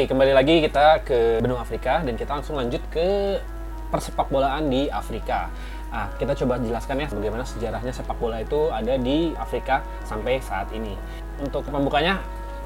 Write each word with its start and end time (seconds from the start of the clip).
Oke, 0.00 0.16
kembali 0.16 0.32
lagi 0.32 0.64
kita 0.64 1.04
ke 1.04 1.44
benua 1.44 1.60
Afrika 1.60 2.00
dan 2.00 2.16
kita 2.16 2.32
langsung 2.32 2.56
lanjut 2.56 2.80
ke 2.88 3.36
persepak 3.92 4.32
bolaan 4.32 4.72
di 4.72 4.88
Afrika. 4.88 5.52
Nah, 5.92 6.08
kita 6.16 6.32
coba 6.40 6.56
jelaskan 6.56 7.04
ya 7.04 7.06
bagaimana 7.12 7.44
sejarahnya 7.44 7.92
sepak 7.92 8.16
bola 8.16 8.40
itu 8.40 8.72
ada 8.72 8.96
di 8.96 9.36
Afrika 9.36 9.84
sampai 10.08 10.40
saat 10.40 10.72
ini. 10.72 10.96
Untuk 11.36 11.68
pembukanya, 11.68 12.16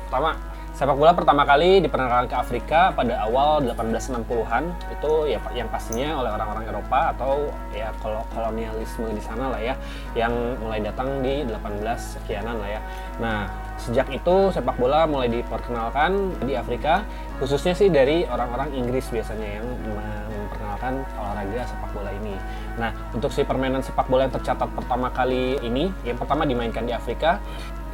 pertama 0.07 0.39
Sepak 0.75 0.99
bola 0.99 1.15
pertama 1.15 1.47
kali 1.47 1.79
diperkenalkan 1.87 2.27
ke 2.27 2.35
Afrika 2.35 2.91
pada 2.91 3.23
awal 3.23 3.63
1860-an 3.63 4.75
itu 4.91 5.13
ya 5.31 5.39
yang 5.55 5.71
pastinya 5.71 6.19
oleh 6.19 6.35
orang-orang 6.35 6.67
Eropa 6.67 7.15
atau 7.15 7.47
ya 7.71 7.95
kolonialisme 8.03 9.07
di 9.15 9.23
sana 9.23 9.55
lah 9.55 9.63
ya 9.63 9.79
yang 10.19 10.35
mulai 10.59 10.83
datang 10.83 11.23
di 11.23 11.47
18 11.47 11.79
sekianan 12.19 12.59
lah 12.59 12.75
ya. 12.75 12.81
Nah, 13.23 13.47
sejak 13.79 14.11
itu 14.11 14.51
sepak 14.51 14.75
bola 14.75 15.07
mulai 15.07 15.31
diperkenalkan 15.31 16.43
di 16.43 16.59
Afrika 16.59 17.07
khususnya 17.39 17.79
sih 17.79 17.87
dari 17.87 18.27
orang-orang 18.27 18.75
Inggris 18.75 19.07
biasanya 19.15 19.63
yang 19.63 19.67
memperkenalkan 19.79 21.07
olahraga 21.15 21.71
sepak 21.71 21.91
bola 21.95 22.11
ini. 22.19 22.35
Nah, 22.83 22.91
untuk 23.15 23.31
si 23.31 23.47
permainan 23.47 23.79
sepak 23.79 24.11
bola 24.11 24.27
yang 24.27 24.35
tercatat 24.35 24.67
pertama 24.75 25.07
kali 25.15 25.55
ini, 25.63 25.95
yang 26.03 26.19
pertama 26.19 26.43
dimainkan 26.43 26.83
di 26.83 26.91
Afrika, 26.91 27.39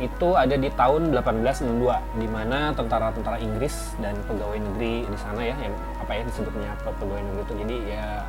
itu 0.01 0.33
ada 0.33 0.57
di 0.57 0.73
tahun 0.73 1.13
1862 1.13 2.17
di 2.17 2.29
mana 2.29 2.73
tentara-tentara 2.73 3.37
Inggris 3.37 3.93
dan 4.01 4.17
pegawai 4.25 4.57
negeri 4.57 5.05
di 5.05 5.19
sana 5.21 5.45
ya 5.45 5.57
yang 5.61 5.77
apa 6.01 6.13
ya 6.17 6.23
disebutnya 6.25 6.73
pegawai 6.83 7.21
negeri 7.21 7.43
itu. 7.45 7.55
Jadi 7.61 7.77
ya 7.93 8.25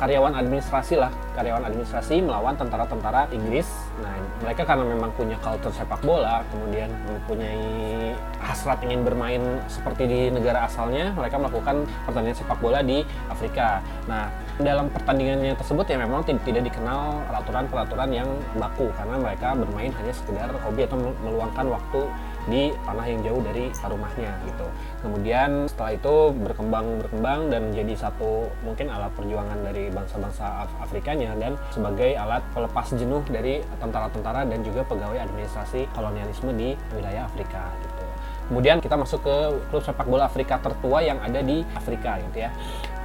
karyawan 0.00 0.34
administrasi 0.34 0.98
lah 0.98 1.12
karyawan 1.38 1.68
administrasi 1.68 2.24
melawan 2.24 2.56
tentara-tentara 2.58 3.30
Inggris 3.30 3.68
nah 4.02 4.14
mereka 4.42 4.66
karena 4.66 4.84
memang 4.90 5.10
punya 5.14 5.38
kultur 5.38 5.70
sepak 5.70 6.02
bola 6.02 6.42
kemudian 6.50 6.90
mempunyai 7.06 8.10
hasrat 8.42 8.82
ingin 8.84 9.06
bermain 9.06 9.42
seperti 9.70 10.02
di 10.04 10.20
negara 10.34 10.66
asalnya 10.66 11.14
mereka 11.14 11.40
melakukan 11.40 11.86
pertandingan 12.04 12.36
sepak 12.36 12.58
bola 12.60 12.82
di 12.84 13.06
Afrika. 13.30 13.80
Nah 14.10 14.28
dalam 14.60 14.86
pertandingannya 14.92 15.56
tersebut 15.58 15.86
ya 15.88 15.98
memang 15.98 16.22
tidak 16.22 16.62
dikenal 16.62 17.24
peraturan-peraturan 17.26 18.10
yang 18.12 18.28
baku 18.58 18.86
karena 18.94 19.16
mereka 19.18 19.48
bermain 19.58 19.90
hanya 19.90 20.12
sekedar 20.14 20.50
hobi 20.62 20.86
atau 20.86 20.96
meluangkan 21.22 21.66
waktu 21.70 22.00
di 22.48 22.72
tanah 22.84 23.06
yang 23.08 23.20
jauh 23.24 23.40
dari 23.40 23.72
rumahnya 23.72 24.32
gitu. 24.48 24.66
Kemudian 25.00 25.70
setelah 25.70 25.92
itu 25.96 26.14
berkembang 26.34 26.86
berkembang 27.04 27.40
dan 27.52 27.70
menjadi 27.72 28.08
satu 28.08 28.48
mungkin 28.64 28.90
alat 28.90 29.12
perjuangan 29.14 29.58
dari 29.64 29.88
bangsa-bangsa 29.92 30.68
Afrikanya 30.80 31.36
dan 31.38 31.56
sebagai 31.70 32.16
alat 32.16 32.42
pelepas 32.52 32.86
jenuh 32.92 33.22
dari 33.30 33.60
tentara-tentara 33.78 34.48
dan 34.48 34.60
juga 34.64 34.82
pegawai 34.84 35.20
administrasi 35.24 35.88
kolonialisme 35.94 36.50
di 36.56 36.76
wilayah 36.96 37.28
Afrika 37.28 37.70
gitu. 37.84 38.04
Kemudian 38.44 38.76
kita 38.84 39.00
masuk 39.00 39.24
ke 39.24 39.36
klub 39.72 39.80
sepak 39.80 40.04
bola 40.04 40.28
Afrika 40.28 40.60
tertua 40.60 41.00
yang 41.00 41.16
ada 41.24 41.40
di 41.40 41.64
Afrika 41.72 42.20
gitu 42.28 42.44
ya. 42.44 42.52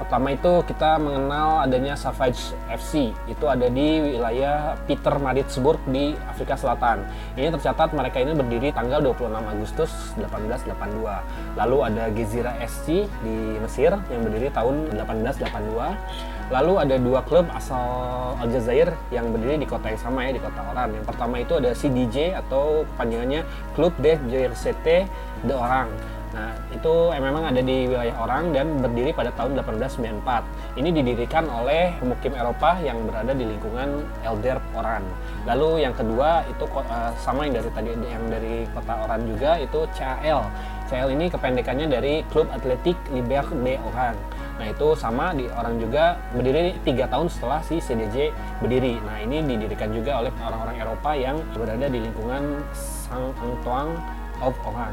Pertama 0.00 0.32
itu 0.32 0.64
kita 0.64 0.96
mengenal 0.96 1.68
adanya 1.68 1.92
Savage 1.92 2.56
FC. 2.72 3.12
Itu 3.28 3.52
ada 3.52 3.68
di 3.68 4.00
wilayah 4.16 4.80
Peter 4.88 5.12
Maritzburg 5.20 5.76
di 5.92 6.16
Afrika 6.24 6.56
Selatan. 6.56 7.04
Ini 7.36 7.52
tercatat 7.52 7.92
mereka 7.92 8.16
ini 8.16 8.32
berdiri 8.32 8.72
tanggal 8.72 9.04
26 9.04 9.28
Agustus 9.44 9.92
1882. 10.16 11.60
Lalu 11.60 11.78
ada 11.84 12.04
Gezira 12.16 12.56
SC 12.64 13.04
di 13.20 13.36
Mesir 13.60 13.92
yang 14.08 14.20
berdiri 14.24 14.48
tahun 14.48 14.88
1882. 15.04 16.48
Lalu 16.50 16.74
ada 16.82 16.96
dua 16.98 17.20
klub 17.22 17.46
asal 17.54 18.34
Aljazair 18.42 18.90
yang 19.14 19.30
berdiri 19.30 19.62
di 19.62 19.68
kota 19.68 19.92
yang 19.92 20.00
sama 20.00 20.26
ya, 20.26 20.34
di 20.34 20.42
kota 20.42 20.64
Oran. 20.64 20.96
Yang 20.96 21.06
pertama 21.12 21.38
itu 21.38 21.52
ada 21.60 21.70
CDJ 21.76 22.40
atau 22.40 22.88
kepanjangannya 22.96 23.46
Club 23.76 23.94
de 24.02 24.16
Jersete 24.32 25.06
de 25.44 25.54
Orang. 25.54 25.92
Nah, 26.30 26.54
itu 26.70 26.94
memang 27.10 27.42
ada 27.42 27.58
di 27.58 27.90
wilayah 27.90 28.14
orang 28.22 28.54
dan 28.54 28.78
berdiri 28.78 29.10
pada 29.10 29.34
tahun 29.34 29.58
1894. 29.58 30.78
Ini 30.78 30.88
didirikan 30.94 31.50
oleh 31.50 31.90
pemukim 31.98 32.38
Eropa 32.38 32.78
yang 32.78 33.02
berada 33.02 33.34
di 33.34 33.42
lingkungan 33.50 34.06
Elder 34.22 34.62
Oran. 34.78 35.02
Lalu 35.50 35.82
yang 35.82 35.94
kedua 35.94 36.46
itu 36.46 36.64
uh, 36.70 37.10
sama 37.18 37.50
yang 37.50 37.58
dari 37.58 37.70
tadi 37.74 37.90
yang 38.06 38.24
dari 38.30 38.62
kota 38.70 38.94
Oran 39.10 39.26
juga 39.26 39.58
itu 39.58 39.80
CAL. 39.90 40.46
CAL 40.86 41.08
ini 41.10 41.26
kependekannya 41.26 41.86
dari 41.90 42.22
Klub 42.30 42.46
Atletik 42.54 42.94
Liber 43.10 43.46
de 43.66 43.74
Oran. 43.90 44.14
Nah 44.62 44.66
itu 44.70 44.92
sama 44.94 45.32
di 45.32 45.48
orang 45.50 45.80
juga 45.82 46.20
berdiri 46.36 46.76
tiga 46.84 47.08
tahun 47.10 47.26
setelah 47.32 47.64
si 47.64 47.82
CDJ 47.82 48.30
berdiri. 48.62 49.02
Nah 49.02 49.18
ini 49.18 49.42
didirikan 49.42 49.90
juga 49.90 50.20
oleh 50.22 50.30
orang-orang 50.38 50.76
Eropa 50.78 51.10
yang 51.16 51.42
berada 51.56 51.88
di 51.90 51.98
lingkungan 51.98 52.62
Saint 52.76 53.34
Antoine 53.40 53.96
of 54.44 54.54
Oran 54.68 54.92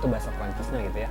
itu 0.00 0.08
bahasa 0.08 0.32
Prancisnya 0.40 0.80
gitu 0.88 1.04
ya 1.04 1.10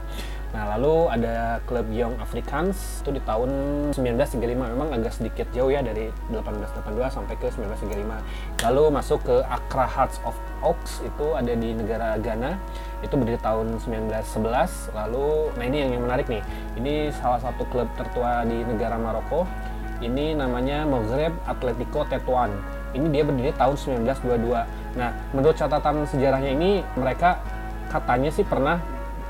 Nah, 0.49 0.65
lalu 0.75 1.13
ada 1.13 1.61
klub 1.69 1.85
Young 1.93 2.17
Africans 2.17 3.05
itu 3.05 3.13
di 3.13 3.21
tahun 3.21 3.49
1935 3.93 4.41
memang 4.57 4.89
agak 4.89 5.13
sedikit 5.13 5.45
jauh 5.53 5.69
ya 5.69 5.85
dari 5.85 6.09
1882 6.33 7.05
sampai 7.13 7.37
ke 7.37 7.53
1935. 7.53 8.65
Lalu 8.65 8.83
masuk 8.89 9.19
ke 9.21 9.45
Accra 9.45 9.85
Hearts 9.85 10.17
of 10.25 10.33
Oaks 10.65 11.05
itu 11.05 11.37
ada 11.37 11.53
di 11.53 11.77
negara 11.77 12.17
Ghana. 12.17 12.57
Itu 13.05 13.13
berdiri 13.21 13.37
tahun 13.45 13.77
1911. 13.77 14.89
Lalu 14.97 15.53
nah 15.53 15.65
ini 15.69 15.77
yang, 15.85 15.91
yang 15.93 16.03
menarik 16.09 16.25
nih. 16.25 16.41
Ini 16.81 17.13
salah 17.13 17.37
satu 17.37 17.69
klub 17.69 17.85
tertua 17.93 18.41
di 18.49 18.65
negara 18.65 18.97
Maroko. 18.97 19.45
Ini 20.01 20.33
namanya 20.33 20.81
Maghreb 20.89 21.35
Atletico 21.45 22.09
Tetuan. 22.09 22.49
Ini 22.97 23.05
dia 23.13 23.21
berdiri 23.21 23.53
tahun 23.53 24.01
1922. 24.01 24.97
Nah, 24.97 25.13
menurut 25.37 25.53
catatan 25.53 26.09
sejarahnya 26.09 26.57
ini 26.57 26.81
mereka 26.97 27.37
katanya 27.89 28.29
sih 28.29 28.45
pernah 28.45 28.79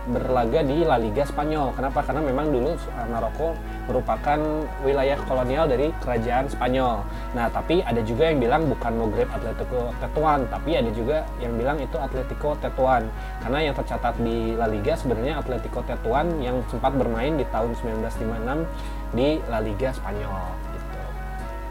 berlaga 0.10 0.66
di 0.66 0.82
La 0.82 0.98
Liga 0.98 1.24
Spanyol. 1.24 1.76
Kenapa? 1.78 2.02
Karena 2.02 2.22
memang 2.26 2.50
dulu 2.50 2.74
eh, 2.74 3.08
Maroko 3.08 3.54
merupakan 3.86 4.40
wilayah 4.82 5.18
kolonial 5.30 5.70
dari 5.70 5.94
kerajaan 6.02 6.50
Spanyol. 6.50 7.06
Nah, 7.38 7.48
tapi 7.54 7.86
ada 7.86 8.02
juga 8.02 8.30
yang 8.30 8.42
bilang 8.42 8.66
bukan 8.70 8.94
Maghreb 8.98 9.30
Atletico 9.30 9.94
Tetuan, 10.02 10.46
tapi 10.50 10.78
ada 10.78 10.90
juga 10.94 11.26
yang 11.38 11.54
bilang 11.56 11.78
itu 11.78 11.98
Atletico 11.98 12.58
Tetuan. 12.58 13.06
Karena 13.46 13.60
yang 13.70 13.76
tercatat 13.78 14.18
di 14.22 14.58
La 14.58 14.66
Liga 14.66 14.98
sebenarnya 14.98 15.40
Atletico 15.40 15.86
Tetuan 15.86 16.42
yang 16.42 16.62
sempat 16.68 16.94
bermain 16.98 17.38
di 17.38 17.46
tahun 17.50 17.78
1956 17.78 19.18
di 19.18 19.42
La 19.50 19.60
Liga 19.62 19.90
Spanyol. 19.94 20.69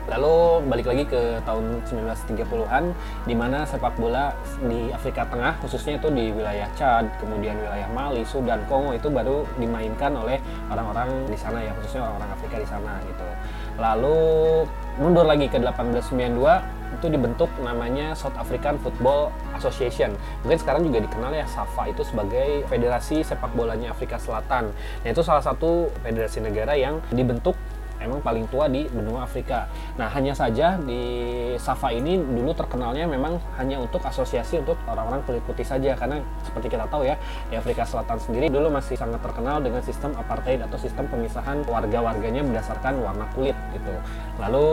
Lalu 0.08 0.64
balik 0.72 0.86
lagi 0.88 1.04
ke 1.04 1.40
tahun 1.44 1.84
1930-an 1.84 2.84
di 3.28 3.34
mana 3.36 3.68
sepak 3.68 4.00
bola 4.00 4.32
di 4.64 4.88
Afrika 4.88 5.28
Tengah 5.28 5.60
khususnya 5.60 6.00
itu 6.00 6.08
di 6.08 6.32
wilayah 6.32 6.68
Chad, 6.72 7.12
kemudian 7.20 7.60
wilayah 7.60 7.88
Mali, 7.92 8.24
Sudan, 8.24 8.64
Kongo 8.66 8.96
itu 8.96 9.12
baru 9.12 9.44
dimainkan 9.60 10.16
oleh 10.16 10.40
orang-orang 10.72 11.28
di 11.28 11.36
sana 11.36 11.60
ya 11.60 11.76
khususnya 11.76 12.08
orang-orang 12.08 12.30
Afrika 12.32 12.56
di 12.56 12.68
sana 12.68 12.92
gitu. 13.04 13.26
Lalu 13.76 14.18
mundur 14.96 15.28
lagi 15.28 15.46
ke 15.46 15.60
1892 15.60 16.78
itu 16.88 17.06
dibentuk 17.12 17.52
namanya 17.60 18.16
South 18.16 18.34
African 18.40 18.80
Football 18.80 19.28
Association. 19.54 20.16
Mungkin 20.42 20.58
sekarang 20.58 20.82
juga 20.88 21.04
dikenal 21.04 21.36
ya 21.36 21.44
SAFA 21.44 21.92
itu 21.92 22.02
sebagai 22.02 22.64
federasi 22.66 23.20
sepak 23.20 23.52
bolanya 23.52 23.92
Afrika 23.92 24.16
Selatan. 24.16 24.72
Nah, 25.04 25.08
itu 25.08 25.20
salah 25.20 25.44
satu 25.44 25.92
federasi 26.00 26.40
negara 26.40 26.72
yang 26.74 27.04
dibentuk 27.12 27.54
emang 28.02 28.22
paling 28.22 28.46
tua 28.50 28.66
di 28.70 28.86
benua 28.88 29.26
Afrika. 29.26 29.66
Nah, 29.98 30.10
hanya 30.10 30.32
saja 30.34 30.78
di 30.78 31.00
Safa 31.58 31.90
ini 31.94 32.18
dulu 32.18 32.54
terkenalnya 32.54 33.06
memang 33.06 33.38
hanya 33.58 33.82
untuk 33.82 34.02
asosiasi 34.02 34.62
untuk 34.62 34.78
orang-orang 34.86 35.22
kulit 35.26 35.42
putih 35.44 35.66
saja 35.66 35.94
karena 35.98 36.22
seperti 36.46 36.72
kita 36.72 36.86
tahu 36.86 37.06
ya, 37.06 37.18
di 37.50 37.58
Afrika 37.58 37.82
Selatan 37.84 38.18
sendiri 38.18 38.46
dulu 38.48 38.70
masih 38.70 38.94
sangat 38.94 39.20
terkenal 39.22 39.60
dengan 39.62 39.82
sistem 39.82 40.14
apartheid 40.16 40.62
atau 40.62 40.78
sistem 40.78 41.06
pemisahan 41.10 41.62
warga-warganya 41.66 42.42
berdasarkan 42.46 43.02
warna 43.02 43.26
kulit 43.34 43.54
gitu. 43.74 43.94
Lalu 44.38 44.68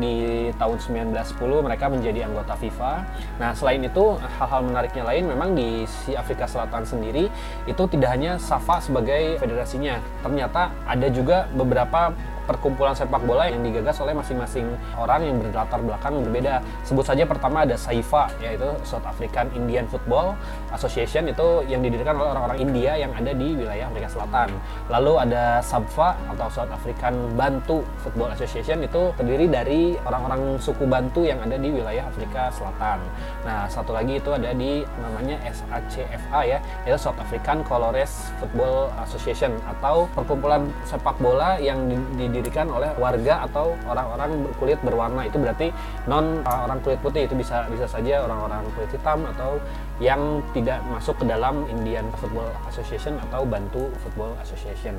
di 0.00 0.16
tahun 0.56 0.78
1910 1.12 1.66
mereka 1.66 1.86
menjadi 1.92 2.26
anggota 2.26 2.56
FIFA. 2.56 2.92
Nah, 3.38 3.50
selain 3.52 3.84
itu 3.84 4.16
hal-hal 4.40 4.60
menariknya 4.64 5.04
lain 5.04 5.24
memang 5.28 5.52
di 5.52 5.84
si 5.84 6.16
Afrika 6.16 6.48
Selatan 6.48 6.84
sendiri 6.88 7.28
itu 7.68 7.82
tidak 7.90 8.10
hanya 8.16 8.40
Safa 8.40 8.80
sebagai 8.80 9.36
federasinya. 9.38 10.00
Ternyata 10.24 10.72
ada 10.88 11.08
juga 11.12 11.46
beberapa 11.52 12.14
perkumpulan 12.44 12.94
sepak 12.96 13.22
bola 13.24 13.48
yang 13.48 13.62
digagas 13.62 13.98
oleh 14.02 14.12
masing-masing 14.16 14.66
orang 14.98 15.24
yang 15.24 15.36
berlatar 15.38 15.80
belakang 15.82 16.22
berbeda. 16.26 16.62
Sebut 16.82 17.04
saja 17.06 17.26
pertama 17.26 17.62
ada 17.62 17.78
SAIFA 17.78 18.30
yaitu 18.42 18.68
South 18.82 19.06
African 19.06 19.48
Indian 19.54 19.86
Football 19.86 20.34
Association 20.74 21.28
itu 21.28 21.64
yang 21.68 21.84
didirikan 21.84 22.16
oleh 22.16 22.32
orang-orang 22.32 22.58
India 22.62 22.96
yang 22.96 23.12
ada 23.12 23.32
di 23.36 23.54
wilayah 23.54 23.88
Afrika 23.88 24.08
Selatan. 24.08 24.48
Lalu 24.88 25.12
ada 25.28 25.60
SABFA 25.60 26.16
atau 26.32 26.46
South 26.48 26.72
African 26.72 27.14
Bantu 27.36 27.84
Football 28.00 28.32
Association 28.34 28.82
itu 28.82 29.12
terdiri 29.16 29.46
dari 29.48 29.80
orang-orang 30.02 30.56
suku 30.58 30.84
Bantu 30.88 31.24
yang 31.24 31.40
ada 31.44 31.56
di 31.56 31.68
wilayah 31.68 32.08
Afrika 32.08 32.48
Selatan. 32.52 32.98
Nah, 33.44 33.68
satu 33.68 33.92
lagi 33.92 34.18
itu 34.18 34.30
ada 34.32 34.50
di 34.52 34.84
namanya 35.00 35.38
SACFA 35.48 36.40
ya, 36.44 36.58
yaitu 36.84 36.98
South 36.98 37.18
African 37.20 37.64
Colores 37.64 38.32
Football 38.40 38.90
Association 39.04 39.56
atau 39.78 40.08
perkumpulan 40.12 40.68
sepak 40.88 41.16
bola 41.20 41.60
yang 41.60 41.88
di 42.16 42.26
didirikan 42.32 42.72
oleh 42.72 42.88
warga 42.96 43.44
atau 43.44 43.76
orang-orang 43.84 44.48
berkulit 44.48 44.80
berwarna. 44.80 45.28
Itu 45.28 45.36
berarti 45.36 45.68
non 46.08 46.40
uh, 46.42 46.64
orang 46.64 46.80
kulit 46.80 46.98
putih. 47.04 47.28
Itu 47.28 47.36
bisa 47.36 47.68
bisa 47.68 47.84
saja 47.84 48.24
orang-orang 48.24 48.64
kulit 48.72 48.90
hitam 48.90 49.28
atau 49.36 49.60
yang 50.00 50.40
tidak 50.56 50.80
masuk 50.88 51.14
ke 51.20 51.24
dalam 51.28 51.68
Indian 51.68 52.08
Football 52.16 52.48
Association 52.66 53.20
atau 53.28 53.44
Bantu 53.44 53.92
Football 54.00 54.32
Association 54.40 54.96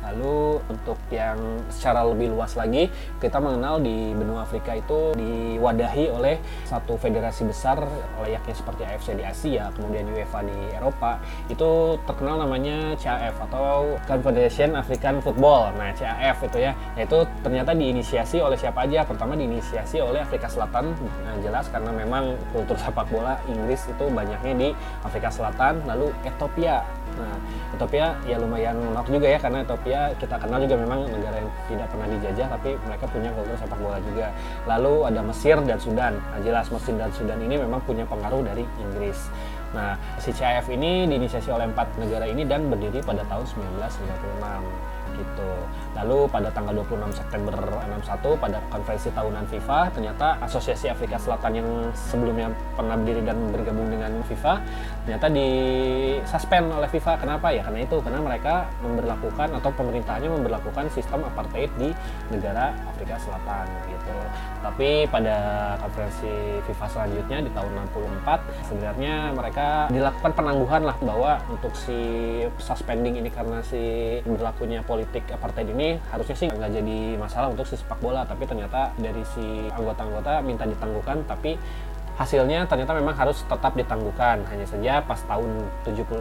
Lalu 0.00 0.64
untuk 0.66 0.96
yang 1.12 1.36
secara 1.68 2.04
lebih 2.08 2.32
luas 2.32 2.56
lagi, 2.56 2.88
kita 3.20 3.36
mengenal 3.36 3.78
di 3.84 4.16
benua 4.16 4.48
Afrika 4.48 4.72
itu 4.72 5.12
diwadahi 5.16 6.08
oleh 6.08 6.40
satu 6.64 6.96
federasi 6.96 7.44
besar 7.44 7.84
layaknya 8.20 8.54
seperti 8.56 8.82
AFC 8.88 9.08
di 9.16 9.24
Asia, 9.24 9.68
kemudian 9.76 10.08
UEFA 10.08 10.40
di 10.44 10.56
Eropa. 10.72 11.20
Itu 11.52 12.00
terkenal 12.08 12.40
namanya 12.40 12.96
CAF 12.96 13.36
atau 13.50 14.00
Confederation 14.08 14.72
African 14.74 15.20
Football. 15.20 15.76
Nah, 15.76 15.92
CAF 15.92 16.48
itu 16.48 16.58
ya, 16.64 16.72
yaitu 16.96 17.28
ternyata 17.44 17.76
diinisiasi 17.76 18.40
oleh 18.40 18.56
siapa 18.56 18.88
aja? 18.88 19.04
Pertama 19.04 19.36
diinisiasi 19.36 20.00
oleh 20.00 20.24
Afrika 20.24 20.48
Selatan, 20.48 20.96
nah, 21.22 21.36
jelas 21.44 21.68
karena 21.68 21.92
memang 21.92 22.34
kultur 22.56 22.80
sepak 22.80 23.06
bola 23.12 23.36
Inggris 23.46 23.84
itu 23.84 24.04
banyaknya 24.08 24.54
di 24.56 24.68
Afrika 25.04 25.28
Selatan, 25.28 25.84
lalu 25.84 26.08
Ethiopia 26.24 26.82
Nah, 27.18 27.36
Ethiopia 27.74 28.14
ya 28.28 28.36
lumayan 28.38 28.76
menarik 28.78 29.10
juga 29.10 29.26
ya 29.26 29.38
karena 29.40 29.58
Ethiopia 29.66 29.89
kita 30.18 30.36
kenal 30.38 30.58
juga 30.62 30.76
memang 30.78 31.08
negara 31.08 31.36
yang 31.40 31.50
tidak 31.66 31.86
pernah 31.90 32.06
dijajah 32.10 32.46
tapi 32.52 32.70
mereka 32.86 33.04
punya 33.10 33.30
kultur 33.34 33.56
sepak 33.58 33.78
bola 33.78 33.98
juga. 34.02 34.26
Lalu 34.66 34.94
ada 35.10 35.20
Mesir 35.24 35.56
dan 35.62 35.78
Sudan. 35.78 36.12
Nah, 36.18 36.40
jelas 36.42 36.66
Mesir 36.68 36.94
dan 36.98 37.10
Sudan 37.14 37.38
ini 37.40 37.56
memang 37.58 37.80
punya 37.84 38.04
pengaruh 38.06 38.44
dari 38.44 38.64
Inggris. 38.78 39.30
Nah, 39.70 39.94
si 40.18 40.34
ini 40.74 41.06
diinisiasi 41.06 41.50
oleh 41.54 41.70
empat 41.70 41.94
negara 41.98 42.26
ini 42.26 42.42
dan 42.42 42.66
berdiri 42.66 42.98
pada 43.06 43.22
tahun 43.30 43.46
1996 43.46 44.89
gitu. 45.20 45.50
Lalu 45.92 46.32
pada 46.32 46.48
tanggal 46.48 46.80
26 46.80 47.20
September 47.20 47.54
61 48.00 48.40
pada 48.40 48.58
konferensi 48.72 49.12
tahunan 49.12 49.44
FIFA 49.52 49.78
ternyata 49.92 50.26
Asosiasi 50.40 50.88
Afrika 50.88 51.20
Selatan 51.20 51.52
yang 51.60 51.68
sebelumnya 51.92 52.48
pernah 52.72 52.96
berdiri 52.96 53.20
dan 53.26 53.36
bergabung 53.52 53.92
dengan 53.92 54.24
FIFA 54.24 54.54
ternyata 55.04 55.26
di 55.28 55.48
suspend 56.24 56.72
oleh 56.72 56.88
FIFA. 56.88 57.12
Kenapa 57.20 57.52
ya? 57.52 57.66
Karena 57.66 57.84
itu 57.84 57.96
karena 58.00 58.20
mereka 58.22 58.70
memperlakukan 58.80 59.48
atau 59.60 59.70
pemerintahnya 59.74 60.28
memperlakukan 60.30 60.88
sistem 60.94 61.26
apartheid 61.26 61.68
di 61.76 61.92
negara 62.30 62.72
Afrika 62.88 63.18
Selatan 63.20 63.66
gitu. 63.90 64.14
Tapi 64.62 65.08
pada 65.10 65.36
konferensi 65.80 66.60
FIFA 66.70 66.86
selanjutnya 66.86 67.38
di 67.42 67.50
tahun 67.50 67.72
64 67.90 68.70
sebenarnya 68.70 69.14
mereka 69.34 69.66
dilakukan 69.90 70.32
penangguhan 70.36 70.82
lah 70.86 70.96
bahwa 71.02 71.42
untuk 71.50 71.74
si 71.74 71.98
suspending 72.62 73.18
ini 73.18 73.32
karena 73.32 73.58
si 73.66 74.20
berlakunya 74.22 74.84
politik 74.86 75.09
politik 75.10 75.26
apartheid 75.34 75.66
ini 75.74 75.98
harusnya 76.14 76.38
sih 76.38 76.46
nggak 76.46 76.70
jadi 76.70 77.18
masalah 77.18 77.50
untuk 77.50 77.66
si 77.66 77.74
sepak 77.74 77.98
bola 77.98 78.22
tapi 78.22 78.46
ternyata 78.46 78.94
dari 78.94 79.26
si 79.34 79.66
anggota-anggota 79.74 80.38
minta 80.46 80.62
ditangguhkan 80.70 81.26
tapi 81.26 81.58
hasilnya 82.14 82.70
ternyata 82.70 82.94
memang 82.94 83.18
harus 83.18 83.42
tetap 83.42 83.74
ditangguhkan 83.74 84.46
hanya 84.46 84.66
saja 84.70 85.02
pas 85.02 85.18
tahun 85.26 85.66
76 85.82 86.14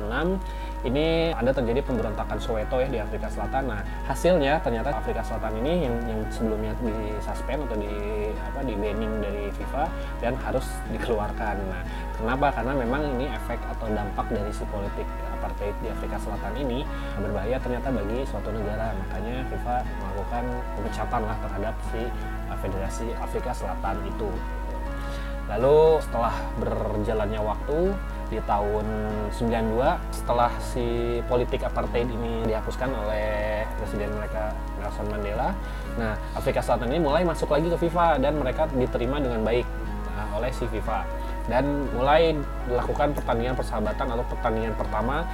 ini 0.90 1.36
ada 1.36 1.52
terjadi 1.52 1.84
pemberontakan 1.86 2.40
Soweto 2.40 2.80
ya 2.80 2.88
di 2.88 3.04
Afrika 3.04 3.28
Selatan. 3.28 3.68
Nah, 3.68 3.84
hasilnya 4.08 4.64
ternyata 4.64 4.96
Afrika 4.96 5.20
Selatan 5.20 5.60
ini 5.60 5.84
yang 5.84 5.96
yang 6.08 6.24
sebelumnya 6.32 6.72
di 6.80 7.20
suspend 7.20 7.68
atau 7.68 7.76
di 7.76 7.92
apa 8.32 8.64
di 8.64 8.80
banning 8.80 9.20
dari 9.20 9.52
FIFA 9.60 9.92
dan 10.24 10.40
harus 10.40 10.64
dikeluarkan. 10.96 11.56
Nah, 11.68 11.84
kenapa? 12.16 12.48
Karena 12.56 12.74
memang 12.80 13.04
ini 13.20 13.28
efek 13.28 13.60
atau 13.60 13.92
dampak 13.92 14.32
dari 14.32 14.52
si 14.56 14.64
politik 14.72 15.08
apartheid 15.40 15.72
di 15.80 15.88
Afrika 15.88 16.20
Selatan 16.20 16.54
ini 16.60 16.84
berbahaya 17.16 17.56
ternyata 17.64 17.88
bagi 17.90 18.28
suatu 18.28 18.52
negara. 18.52 18.92
Makanya 18.92 19.48
FIFA 19.48 19.76
melakukan 19.88 20.44
pemecatan 20.76 21.22
lah 21.24 21.38
terhadap 21.40 21.76
si 21.90 22.02
Federasi 22.60 23.08
Afrika 23.16 23.56
Selatan 23.56 24.04
itu. 24.04 24.30
Lalu 25.50 25.98
setelah 26.06 26.36
berjalannya 26.62 27.42
waktu 27.42 27.80
di 28.30 28.38
tahun 28.46 28.86
92 29.34 29.82
setelah 30.14 30.54
si 30.62 31.18
politik 31.26 31.66
apartheid 31.66 32.06
ini 32.06 32.46
dihapuskan 32.46 32.94
oleh 32.94 33.66
presiden 33.82 34.14
mereka 34.14 34.54
Nelson 34.78 35.10
Mandela. 35.10 35.50
Nah, 35.98 36.14
Afrika 36.38 36.62
Selatan 36.62 36.94
ini 36.94 37.02
mulai 37.02 37.26
masuk 37.26 37.50
lagi 37.50 37.66
ke 37.66 37.78
FIFA 37.82 38.22
dan 38.22 38.38
mereka 38.38 38.70
diterima 38.70 39.18
dengan 39.18 39.42
baik 39.42 39.66
nah, 40.14 40.38
oleh 40.38 40.54
si 40.54 40.70
FIFA 40.70 41.19
dan 41.50 41.90
mulai 41.98 42.38
dilakukan 42.70 43.18
pertandingan 43.18 43.58
persahabatan 43.58 44.08
atau 44.14 44.26
pertandingan 44.30 44.74
pertama 44.78 45.26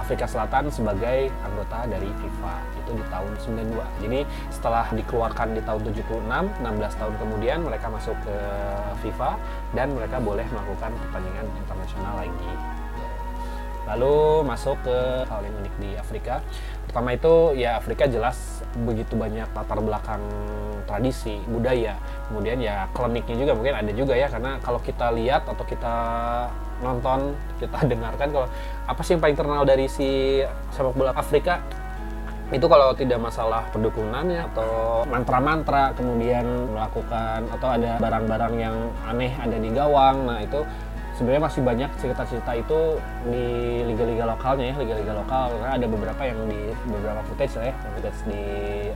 Afrika 0.00 0.24
Selatan 0.24 0.72
sebagai 0.72 1.28
anggota 1.44 1.84
dari 1.84 2.08
FIFA 2.08 2.54
itu 2.80 2.90
di 2.96 3.04
tahun 3.12 3.32
92. 3.68 4.06
Jadi 4.06 4.20
setelah 4.48 4.86
dikeluarkan 4.96 5.52
di 5.52 5.62
tahun 5.66 5.82
76, 5.92 6.24
16 6.24 7.00
tahun 7.00 7.14
kemudian 7.20 7.58
mereka 7.66 7.86
masuk 7.92 8.16
ke 8.24 8.36
FIFA 9.04 9.36
dan 9.76 9.92
mereka 9.92 10.16
boleh 10.22 10.46
melakukan 10.48 10.94
pertandingan 11.04 11.46
internasional 11.58 12.14
lagi. 12.16 12.52
Lalu 13.90 14.46
masuk 14.46 14.78
ke 14.86 15.26
hal 15.26 15.40
yang 15.42 15.54
unik 15.66 15.74
di 15.82 15.90
Afrika. 15.98 16.38
Pertama 16.90 17.14
itu 17.14 17.54
ya 17.54 17.78
Afrika 17.78 18.10
jelas 18.10 18.66
begitu 18.82 19.14
banyak 19.14 19.46
latar 19.54 19.78
belakang 19.78 20.18
tradisi, 20.90 21.38
budaya. 21.46 21.94
Kemudian 22.26 22.58
ya 22.58 22.90
kliniknya 22.90 23.46
juga 23.46 23.52
mungkin 23.54 23.74
ada 23.78 23.90
juga 23.94 24.18
ya 24.18 24.26
karena 24.26 24.58
kalau 24.58 24.82
kita 24.82 25.14
lihat 25.14 25.46
atau 25.46 25.62
kita 25.62 25.94
nonton 26.82 27.38
kita 27.62 27.78
dengarkan 27.94 28.34
kalau 28.34 28.50
apa 28.90 29.00
sih 29.06 29.14
yang 29.14 29.22
paling 29.22 29.38
terkenal 29.38 29.62
dari 29.62 29.86
si 29.86 30.42
sepak 30.74 30.98
bola 30.98 31.14
Afrika 31.14 31.62
itu 32.50 32.66
kalau 32.66 32.90
tidak 32.98 33.22
masalah 33.22 33.62
pendukungannya 33.70 34.42
atau 34.50 35.06
mantra-mantra 35.06 35.94
kemudian 35.94 36.42
melakukan 36.74 37.46
atau 37.46 37.68
ada 37.78 38.02
barang-barang 38.02 38.54
yang 38.58 38.74
aneh 39.06 39.30
ada 39.38 39.54
di 39.54 39.70
gawang 39.70 40.26
nah 40.26 40.42
itu 40.42 40.66
sebenarnya 41.20 41.44
masih 41.44 41.60
banyak 41.60 41.90
cerita-cerita 42.00 42.56
itu 42.56 42.96
di 43.28 43.44
liga-liga 43.84 44.24
lokalnya 44.24 44.72
ya 44.72 44.74
liga-liga 44.80 45.12
lokal. 45.12 45.52
Karena 45.52 45.76
ada 45.76 45.86
beberapa 45.86 46.22
yang 46.24 46.48
di 46.48 46.72
beberapa 46.88 47.20
footage 47.28 47.60
ya 47.60 47.76
footage 47.92 48.20
di 48.24 48.42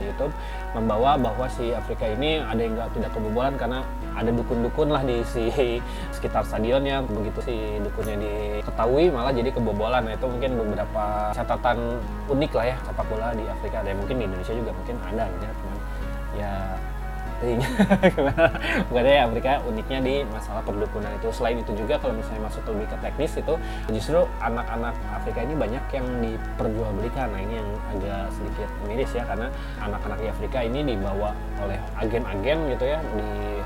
YouTube 0.01 0.33
membawa 0.73 1.21
bahwa 1.21 1.45
si 1.45 1.69
Afrika 1.69 2.09
ini 2.09 2.41
ada 2.41 2.57
yang 2.57 2.73
nggak 2.73 2.97
tidak 2.97 3.13
kebobolan 3.13 3.53
karena 3.61 3.85
ada 4.17 4.33
dukun-dukun 4.33 4.89
lah 4.89 5.05
di 5.05 5.21
si 5.21 5.53
sekitar 6.17 6.41
stadionnya. 6.49 7.05
Begitu 7.05 7.45
si 7.45 7.55
dukunnya 7.85 8.17
diketahui 8.17 9.13
malah 9.13 9.29
jadi 9.29 9.53
kebobolan. 9.53 10.09
Nah 10.09 10.17
itu 10.17 10.25
mungkin 10.25 10.57
beberapa 10.57 11.29
catatan 11.29 12.01
unik 12.25 12.51
lah 12.57 12.65
ya 12.73 12.75
sepak 12.89 13.05
bola 13.05 13.37
di 13.37 13.45
Afrika. 13.45 13.85
Ada 13.85 13.93
mungkin 13.93 14.17
di 14.17 14.25
Indonesia 14.25 14.53
juga 14.57 14.73
mungkin 14.73 14.97
ada 15.05 15.29
gitu 15.29 15.45
ya 15.45 15.53
teman 15.53 15.79
ya 16.35 16.53
gimana? 18.15 18.47
Ya 19.15 19.27
Afrika 19.27 19.59
uniknya 19.67 19.99
di 20.01 20.15
masalah 20.31 20.61
perdukunan 20.63 21.11
itu. 21.19 21.27
Selain 21.35 21.59
itu 21.59 21.71
juga 21.75 21.99
kalau 21.99 22.15
misalnya 22.15 22.47
masuk 22.47 22.63
lebih 22.71 22.87
ke 22.89 22.97
teknis 23.03 23.31
itu 23.35 23.53
justru 23.91 24.23
anak-anak 24.39 24.95
Afrika 25.11 25.39
ini 25.43 25.53
banyak 25.55 25.83
yang 25.91 26.07
diperjualbelikan. 26.23 27.27
Nah 27.31 27.41
ini 27.43 27.53
yang 27.59 27.69
agak 27.95 28.23
sedikit 28.33 28.69
miris 28.87 29.11
ya 29.11 29.23
karena 29.27 29.47
anak-anak 29.83 30.17
di 30.23 30.27
Afrika 30.31 30.59
ini 30.63 30.79
dibawa 30.95 31.35
oleh 31.63 31.79
agen-agen 31.99 32.57
gitu 32.75 32.85
ya 32.85 32.99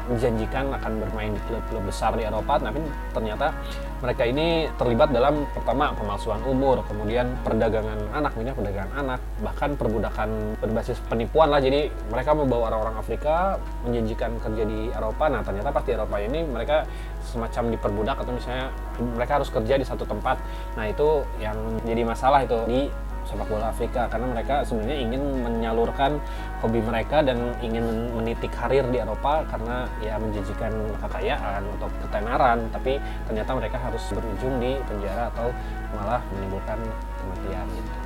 dijanjikan 0.09 0.73
akan 0.73 1.05
bermain 1.05 1.31
di 1.33 1.41
klub-klub 1.45 1.83
besar 1.85 2.17
di 2.17 2.25
Eropa 2.25 2.57
tapi 2.57 2.81
ternyata 3.13 3.53
mereka 3.99 4.23
ini 4.25 4.65
terlibat 4.79 5.11
dalam 5.11 5.45
pertama 5.53 5.91
pemalsuan 5.93 6.41
umur 6.47 6.81
kemudian 6.87 7.29
perdagangan 7.43 7.99
anak 8.15 8.33
minyak 8.39 8.55
perdagangan 8.55 8.93
anak 8.95 9.19
bahkan 9.43 9.75
perbudakan 9.75 10.55
berbasis 10.63 10.97
penipuan 11.05 11.51
lah. 11.51 11.59
Jadi 11.59 11.91
mereka 12.09 12.31
membawa 12.31 12.71
orang-orang 12.73 12.95
Afrika 12.99 13.58
menjanjikan 13.85 14.35
kerja 14.41 14.63
di 14.65 14.91
Eropa. 14.91 15.31
Nah 15.31 15.41
ternyata 15.41 15.69
pas 15.71 15.83
di 15.83 15.91
Eropa 15.95 16.17
ini 16.19 16.43
mereka 16.43 16.83
semacam 17.23 17.73
diperbudak 17.75 18.17
atau 18.23 18.33
misalnya 18.33 18.73
mereka 18.99 19.41
harus 19.41 19.49
kerja 19.51 19.75
di 19.79 19.85
satu 19.85 20.03
tempat. 20.03 20.37
Nah 20.75 20.85
itu 20.89 21.23
yang 21.39 21.57
jadi 21.83 22.01
masalah 22.03 22.43
itu 22.43 22.57
di 22.67 22.81
sepak 23.29 23.45
bola 23.45 23.69
Afrika 23.69 24.09
karena 24.09 24.25
mereka 24.33 24.65
sebenarnya 24.65 24.97
ingin 25.05 25.21
menyalurkan 25.45 26.17
hobi 26.65 26.81
mereka 26.81 27.21
dan 27.21 27.53
ingin 27.61 28.09
menitik 28.17 28.49
karir 28.49 28.81
di 28.89 28.97
Eropa 28.97 29.45
karena 29.45 29.85
ya 30.01 30.17
menjanjikan 30.17 30.73
kekayaan 30.97 31.61
atau 31.77 31.87
ketenaran. 32.01 32.65
Tapi 32.73 32.97
ternyata 33.29 33.51
mereka 33.53 33.77
harus 33.77 34.01
berujung 34.09 34.57
di 34.57 34.81
penjara 34.89 35.29
atau 35.29 35.53
malah 35.93 36.21
menimbulkan 36.33 36.81
kematian 37.21 37.67
gitu 37.77 37.98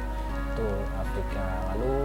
itu 0.54 0.70
Afrika 0.94 1.46
lalu 1.74 1.98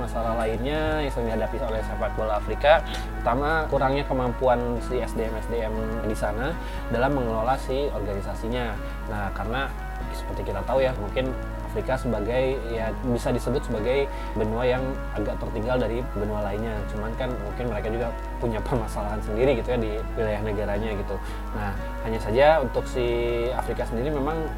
masalah 0.00 0.32
lainnya 0.40 1.04
yang 1.04 1.12
sering 1.12 1.28
dihadapi 1.28 1.56
oleh 1.60 1.80
sepak 1.84 2.12
bola 2.16 2.40
Afrika 2.40 2.80
pertama 3.20 3.68
kurangnya 3.68 4.04
kemampuan 4.08 4.80
si 4.88 4.96
SDM 4.96 5.36
SDM 5.44 5.74
di 6.08 6.16
sana 6.16 6.56
dalam 6.88 7.12
mengelola 7.12 7.60
si 7.60 7.92
organisasinya 7.92 8.72
nah 9.12 9.28
karena 9.36 9.68
seperti 10.16 10.50
kita 10.50 10.64
tahu 10.64 10.80
ya 10.80 10.96
mungkin 10.96 11.28
Afrika 11.70 11.94
sebagai 11.94 12.58
ya 12.74 12.90
bisa 13.06 13.30
disebut 13.30 13.62
sebagai 13.62 14.10
benua 14.34 14.66
yang 14.66 14.82
agak 15.14 15.38
tertinggal 15.38 15.78
dari 15.78 16.02
benua 16.18 16.42
lainnya. 16.42 16.74
Cuman 16.90 17.14
kan 17.14 17.30
mungkin 17.30 17.70
mereka 17.70 17.88
juga 17.94 18.10
punya 18.42 18.58
permasalahan 18.66 19.22
sendiri 19.22 19.62
gitu 19.62 19.70
ya 19.70 19.78
di 19.78 19.92
wilayah 20.18 20.42
negaranya 20.42 20.90
gitu. 20.98 21.14
Nah, 21.54 21.70
hanya 22.02 22.18
saja 22.18 22.58
untuk 22.58 22.82
si 22.90 23.06
Afrika 23.54 23.86
sendiri 23.86 24.10
memang 24.10 24.50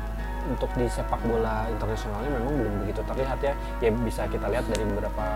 untuk 0.51 0.71
di 0.75 0.87
sepak 0.91 1.21
bola 1.27 1.67
internasionalnya 1.71 2.31
memang 2.33 2.53
belum 2.59 2.75
begitu 2.87 3.01
terlihat 3.07 3.39
ya. 3.43 3.55
Ya 3.79 3.91
bisa 3.93 4.27
kita 4.27 4.47
lihat 4.51 4.67
dari 4.67 4.85
beberapa 4.87 5.27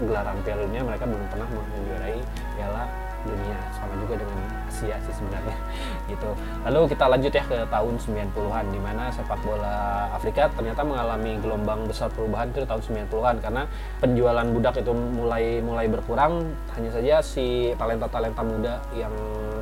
gelaran 0.00 0.36
Piala 0.44 0.66
Dunia 0.68 0.82
mereka 0.84 1.04
belum 1.08 1.24
pernah 1.32 1.48
menjuarai 1.48 2.18
Piala 2.56 2.84
dunia. 3.24 3.58
Sama 3.76 3.94
juga 4.00 4.14
dengan 4.16 4.38
Asia 4.68 4.96
sih 5.04 5.14
sebenarnya 5.14 5.56
gitu. 6.12 6.30
Lalu 6.64 6.80
kita 6.92 7.04
lanjut 7.08 7.32
ya 7.32 7.44
ke 7.44 7.58
tahun 7.68 7.94
90-an 8.00 8.64
di 8.72 8.80
mana 8.80 9.12
sepak 9.12 9.40
bola 9.44 10.08
Afrika 10.14 10.48
ternyata 10.52 10.80
mengalami 10.84 11.36
gelombang 11.40 11.84
besar 11.84 12.08
perubahan 12.12 12.48
itu 12.52 12.64
tahun 12.64 12.82
90-an 13.08 13.36
karena 13.44 13.62
penjualan 14.00 14.46
budak 14.48 14.80
itu 14.80 14.92
mulai 14.92 15.60
mulai 15.60 15.86
berkurang. 15.88 16.48
Hanya 16.76 16.90
saja 16.92 17.14
si 17.20 17.76
talenta-talenta 17.76 18.40
muda 18.40 18.80
yang 18.96 19.12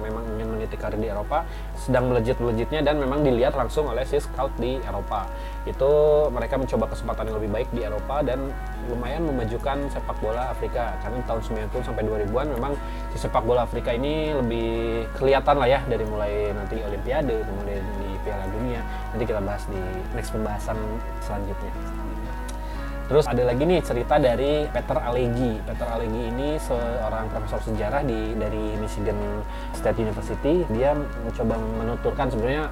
memang 0.03 0.25
meniti 0.69 0.77
karir 0.77 1.01
di 1.01 1.09
Eropa 1.09 1.49
sedang 1.73 2.13
melejit-melejitnya 2.13 2.85
dan 2.85 3.01
memang 3.01 3.25
dilihat 3.25 3.57
langsung 3.57 3.89
oleh 3.89 4.05
si 4.05 4.21
scout 4.21 4.53
di 4.61 4.77
Eropa. 4.85 5.25
Itu 5.65 5.89
mereka 6.29 6.61
mencoba 6.61 6.93
kesempatan 6.93 7.33
yang 7.33 7.37
lebih 7.41 7.51
baik 7.57 7.69
di 7.73 7.81
Eropa 7.89 8.21
dan 8.21 8.53
lumayan 8.93 9.25
memajukan 9.25 9.89
sepak 9.89 10.21
bola 10.21 10.53
Afrika. 10.53 10.93
Karena 11.01 11.25
tahun 11.25 11.41
90 11.73 11.89
sampai 11.89 12.05
2000-an 12.05 12.47
memang 12.61 12.73
si 13.17 13.17
sepak 13.17 13.49
bola 13.49 13.65
Afrika 13.65 13.97
ini 13.97 14.37
lebih 14.37 15.09
kelihatan 15.17 15.57
lah 15.57 15.69
ya 15.73 15.81
dari 15.89 16.05
mulai 16.05 16.53
nanti 16.53 16.77
Olimpiade 16.85 17.41
kemudian 17.49 17.81
di 18.05 18.09
Piala 18.21 18.45
Dunia. 18.53 18.85
Nanti 19.17 19.25
kita 19.25 19.41
bahas 19.41 19.65
di 19.73 19.81
next 20.13 20.37
pembahasan 20.37 20.77
selanjutnya 21.25 21.73
Terus 23.09 23.25
ada 23.25 23.41
lagi 23.41 23.65
nih 23.65 23.81
cerita 23.81 24.21
dari 24.21 24.69
Peter 24.69 24.99
Alegi. 25.01 25.57
Peter 25.65 25.89
Alegi 25.89 26.23
ini 26.29 26.61
seorang 26.61 27.33
profesor 27.33 27.57
sejarah 27.65 28.05
di 28.05 28.37
dari 28.37 28.77
Michigan 28.77 29.17
State 29.73 30.05
University. 30.05 30.69
Dia 30.69 30.93
mencoba 30.93 31.57
menuturkan 31.57 32.29
sebenarnya 32.29 32.69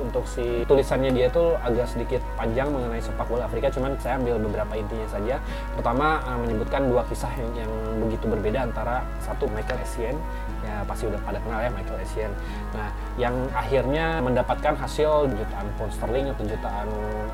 untuk 0.00 0.24
si 0.28 0.64
tulisannya 0.68 1.12
dia 1.12 1.28
itu 1.28 1.44
agak 1.60 1.86
sedikit 1.88 2.20
panjang 2.36 2.68
mengenai 2.68 3.00
sepak 3.00 3.24
bola 3.28 3.48
Afrika 3.48 3.72
cuman 3.72 3.96
saya 4.00 4.20
ambil 4.20 4.36
beberapa 4.40 4.72
intinya 4.76 5.08
saja 5.08 5.36
pertama 5.76 6.20
uh, 6.28 6.38
menyebutkan 6.40 6.88
dua 6.88 7.04
kisah 7.08 7.30
yang, 7.36 7.64
yang 7.64 7.72
begitu 8.04 8.24
berbeda 8.28 8.68
antara 8.68 9.04
satu 9.24 9.48
Michael 9.52 9.80
Essien 9.80 10.16
ya 10.62 10.84
pasti 10.84 11.08
udah 11.08 11.20
pada 11.24 11.38
kenal 11.40 11.60
ya 11.60 11.70
Michael 11.72 12.04
Essien 12.04 12.32
nah 12.76 12.88
yang 13.16 13.34
akhirnya 13.52 14.20
mendapatkan 14.20 14.74
hasil 14.76 15.32
jutaan 15.32 15.66
pound 15.80 15.92
sterling 15.92 16.26
atau 16.32 16.44
jutaan 16.44 16.88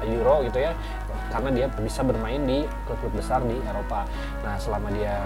euro 0.07 0.47
gitu 0.47 0.59
ya 0.63 0.73
karena 1.29 1.51
dia 1.53 1.67
bisa 1.81 2.01
bermain 2.05 2.41
di 2.45 2.65
klub-klub 2.89 3.13
besar 3.17 3.45
di 3.45 3.57
Eropa. 3.69 4.09
Nah, 4.43 4.57
selama 4.57 4.89
dia 4.93 5.17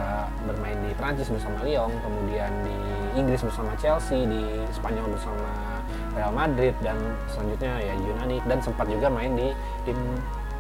bermain 0.47 0.77
di 0.83 0.93
Prancis 0.99 1.31
bersama 1.31 1.63
Lyon, 1.63 1.91
kemudian 2.03 2.51
di 2.67 2.77
Inggris 3.19 3.43
bersama 3.43 3.73
Chelsea, 3.79 4.27
di 4.27 4.63
Spanyol 4.75 5.15
bersama 5.15 5.81
Real 6.13 6.33
Madrid 6.35 6.75
dan 6.85 6.99
selanjutnya 7.31 7.81
ya 7.81 7.95
Yunani 7.97 8.39
dan 8.45 8.59
sempat 8.61 8.85
juga 8.91 9.09
main 9.09 9.33
di 9.33 9.49
tim 9.89 9.97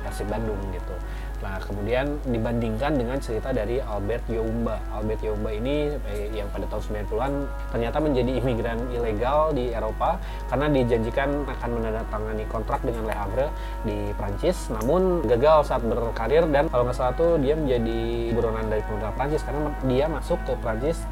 Persib 0.03 0.27
Bandung 0.27 0.59
gitu. 0.75 0.95
Nah, 1.43 1.59
kemudian 1.59 2.23
dibandingkan 2.23 2.95
dengan 2.95 3.19
cerita 3.19 3.51
dari 3.51 3.83
Albert 3.83 4.31
Youmba. 4.31 4.79
Albert 4.95 5.27
Youmba 5.27 5.51
ini 5.51 5.91
eh, 6.15 6.31
yang 6.31 6.47
pada 6.55 6.71
tahun 6.71 7.03
90-an 7.11 7.33
ternyata 7.75 7.99
menjadi 7.99 8.31
imigran 8.39 8.79
ilegal 8.95 9.51
di 9.51 9.75
Eropa 9.75 10.23
karena 10.47 10.71
dijanjikan 10.71 11.43
akan 11.51 11.71
menandatangani 11.83 12.47
kontrak 12.47 12.81
dengan 12.87 13.11
Le 13.11 13.15
Havre 13.19 13.47
di 13.83 14.15
Prancis, 14.15 14.71
namun 14.71 15.27
gagal 15.27 15.67
saat 15.67 15.83
berkarir 15.83 16.47
dan 16.47 16.71
kalau 16.71 16.87
nggak 16.87 16.95
salah 16.95 17.15
tuh 17.19 17.35
dia 17.43 17.59
menjadi 17.59 18.31
buronan 18.31 18.71
dari 18.71 18.87
pemerintah 18.87 19.13
Prancis 19.19 19.43
karena 19.43 19.75
dia 19.83 20.07
masuk 20.07 20.39
ke 20.47 20.55
Prancis 20.63 21.03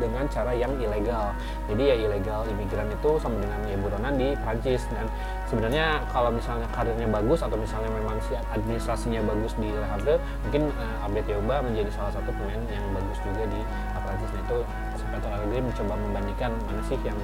dengan 0.00 0.24
cara 0.28 0.52
yang 0.56 0.72
ilegal. 0.78 1.34
Jadi 1.68 1.82
ya 1.82 1.96
ilegal 2.08 2.46
imigran 2.48 2.88
itu 2.88 3.10
sama 3.20 3.36
dengan 3.40 3.60
ya 3.68 3.76
buronan 3.76 4.14
di 4.16 4.32
Prancis 4.40 4.86
dan 4.92 5.06
sebenarnya 5.48 6.00
kalau 6.12 6.32
misalnya 6.32 6.68
karirnya 6.72 7.08
bagus 7.10 7.44
atau 7.44 7.56
misalnya 7.56 7.90
memang 7.92 8.16
si 8.24 8.32
administrasinya 8.38 9.20
bagus 9.26 9.52
di 9.60 9.68
Le 9.68 9.86
Havre, 9.88 10.16
mungkin 10.48 10.72
uh, 10.76 11.06
Abed 11.08 11.26
Yoba 11.28 11.60
menjadi 11.60 11.90
salah 11.92 12.12
satu 12.14 12.30
pemain 12.32 12.60
yang 12.68 12.84
bagus 12.96 13.18
juga 13.20 13.44
di 13.48 13.60
Prancis. 13.98 14.30
Nah 14.32 14.42
itu 14.44 14.58
Sepeto 14.96 15.28
Allegri 15.28 15.60
mencoba 15.60 15.94
membandingkan 15.96 16.50
mana 16.68 16.82
sih 16.84 16.98
yang 17.04 17.18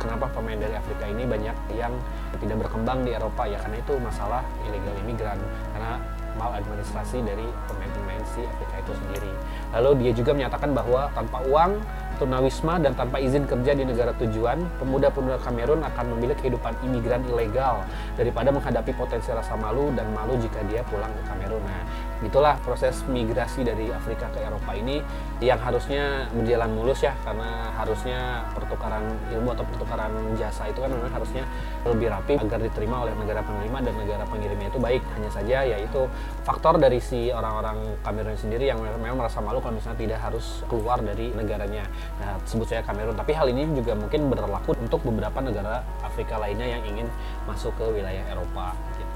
kenapa 0.00 0.26
pemain 0.32 0.56
dari 0.56 0.72
Afrika 0.72 1.04
ini 1.04 1.28
banyak 1.28 1.56
yang 1.76 1.92
tidak 2.40 2.56
berkembang 2.64 3.04
di 3.04 3.12
Eropa 3.12 3.44
ya 3.44 3.60
karena 3.60 3.76
itu 3.76 3.94
masalah 4.00 4.40
ilegal 4.64 4.96
imigran 5.04 5.38
karena 5.76 6.00
maladministrasi 6.40 7.20
dari 7.20 7.44
pemain-pemain 7.68 8.22
si 8.32 8.40
Afrika 8.46 8.74
itu 8.80 8.92
sendiri. 8.96 9.32
Lalu 9.76 9.90
dia 10.06 10.12
juga 10.16 10.32
menyatakan 10.32 10.70
bahwa 10.72 11.12
tanpa 11.12 11.38
uang 11.44 11.76
tunawisma 12.20 12.76
dan 12.84 12.92
tanpa 12.92 13.16
izin 13.16 13.48
kerja 13.48 13.72
di 13.72 13.88
negara 13.88 14.12
tujuan, 14.20 14.60
pemuda-pemuda 14.76 15.40
Kamerun 15.40 15.80
akan 15.80 16.04
memilih 16.12 16.36
kehidupan 16.36 16.76
imigran 16.84 17.24
ilegal 17.32 17.80
daripada 18.20 18.52
menghadapi 18.52 18.92
potensi 18.92 19.32
rasa 19.32 19.56
malu 19.56 19.88
dan 19.96 20.04
malu 20.12 20.36
jika 20.36 20.60
dia 20.68 20.84
pulang 20.84 21.08
ke 21.08 21.22
Kamerun. 21.24 21.64
Nah, 21.64 21.82
itulah 22.20 22.60
proses 22.60 23.00
migrasi 23.08 23.64
dari 23.64 23.88
Afrika 23.88 24.28
ke 24.32 24.44
Eropa 24.44 24.76
ini 24.76 25.00
yang 25.40 25.56
harusnya 25.56 26.28
berjalan 26.36 26.70
mulus 26.76 27.00
ya 27.00 27.16
karena 27.24 27.72
harusnya 27.76 28.44
pertukaran 28.52 29.04
ilmu 29.32 29.56
atau 29.56 29.64
pertukaran 29.64 30.12
jasa 30.36 30.68
itu 30.68 30.84
kan 30.84 30.92
memang 30.92 31.12
harusnya 31.12 31.48
lebih 31.88 32.12
rapi 32.12 32.36
agar 32.36 32.60
diterima 32.60 33.08
oleh 33.08 33.14
negara 33.16 33.40
penerima 33.40 33.78
dan 33.80 33.94
negara 33.96 34.24
pengirimnya 34.28 34.68
itu 34.68 34.80
baik. 34.80 35.02
Hanya 35.16 35.30
saja 35.32 35.58
yaitu 35.64 36.00
faktor 36.44 36.76
dari 36.76 37.00
si 37.00 37.32
orang-orang 37.32 37.96
Kamerun 38.04 38.36
sendiri 38.36 38.68
yang 38.68 38.80
memang 38.80 39.16
merasa 39.16 39.40
malu 39.40 39.64
kalau 39.64 39.80
misalnya 39.80 39.98
tidak 40.00 40.18
harus 40.20 40.62
keluar 40.68 41.00
dari 41.00 41.32
negaranya. 41.32 41.88
Nah, 42.20 42.36
sebut 42.44 42.68
saya 42.68 42.84
Kamerun, 42.84 43.16
tapi 43.16 43.32
hal 43.32 43.48
ini 43.48 43.64
juga 43.72 43.96
mungkin 43.96 44.28
berlaku 44.28 44.76
untuk 44.76 45.00
beberapa 45.08 45.40
negara 45.40 45.80
Afrika 46.04 46.36
lainnya 46.36 46.68
yang 46.68 46.82
ingin 46.84 47.08
masuk 47.48 47.72
ke 47.80 47.84
wilayah 47.88 48.24
Eropa. 48.28 48.76
Gitu. 48.96 49.09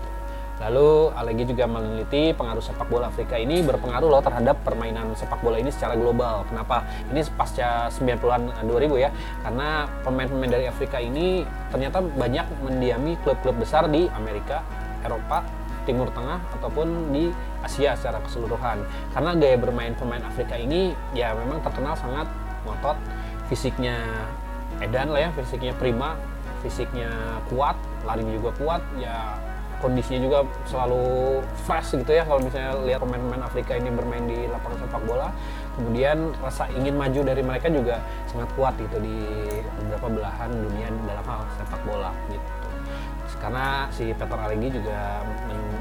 Lalu 0.62 1.10
Alegi 1.18 1.44
juga 1.50 1.66
meneliti 1.66 2.30
pengaruh 2.30 2.62
sepak 2.62 2.86
bola 2.86 3.10
Afrika 3.10 3.34
ini 3.34 3.58
berpengaruh 3.66 4.06
loh 4.06 4.22
terhadap 4.22 4.62
permainan 4.62 5.10
sepak 5.18 5.42
bola 5.42 5.58
ini 5.58 5.74
secara 5.74 5.98
global. 5.98 6.46
Kenapa? 6.46 6.86
Ini 7.10 7.26
pasca 7.34 7.90
90-an 7.90 8.62
2000 8.62 9.02
ya. 9.02 9.10
Karena 9.42 9.90
pemain-pemain 10.06 10.50
dari 10.54 10.66
Afrika 10.70 11.02
ini 11.02 11.42
ternyata 11.74 11.98
banyak 12.00 12.46
mendiami 12.62 13.18
klub-klub 13.26 13.58
besar 13.58 13.90
di 13.90 14.06
Amerika, 14.14 14.62
Eropa, 15.02 15.42
Timur 15.84 16.08
Tengah 16.14 16.40
ataupun 16.56 17.12
di 17.12 17.28
Asia 17.60 17.92
secara 17.98 18.22
keseluruhan. 18.24 18.86
Karena 19.12 19.30
gaya 19.36 19.56
bermain 19.60 19.92
pemain 19.98 20.22
Afrika 20.24 20.56
ini 20.56 20.96
ya 21.12 21.36
memang 21.36 21.60
terkenal 21.60 21.98
sangat 21.98 22.30
ngotot, 22.64 22.96
fisiknya 23.52 24.00
edan 24.80 25.12
lah 25.12 25.28
ya, 25.28 25.30
fisiknya 25.36 25.76
prima, 25.76 26.16
fisiknya 26.64 27.12
kuat, 27.52 27.76
lari 28.08 28.24
juga 28.24 28.50
kuat, 28.56 28.82
ya 28.96 29.36
kondisinya 29.84 30.20
juga 30.24 30.38
selalu 30.64 31.04
fresh 31.68 32.00
gitu 32.00 32.16
ya 32.16 32.24
kalau 32.24 32.40
misalnya 32.40 32.72
lihat 32.88 33.04
pemain-pemain 33.04 33.44
Afrika 33.44 33.76
ini 33.76 33.92
bermain 33.92 34.24
di 34.24 34.48
lapangan 34.48 34.80
sepak 34.80 35.02
bola 35.04 35.28
kemudian 35.76 36.32
rasa 36.40 36.64
ingin 36.72 36.96
maju 36.96 37.20
dari 37.20 37.42
mereka 37.44 37.68
juga 37.68 38.00
sangat 38.32 38.48
kuat 38.56 38.72
gitu 38.80 38.96
di 39.04 39.20
beberapa 39.84 40.08
belahan 40.08 40.48
dunia 40.48 40.88
dalam 41.04 41.24
hal 41.28 41.40
sepak 41.60 41.80
bola 41.84 42.16
gitu 42.32 42.64
karena 43.44 43.92
si 43.92 44.08
Peter 44.16 44.40
Alegi 44.40 44.80
juga 44.80 45.20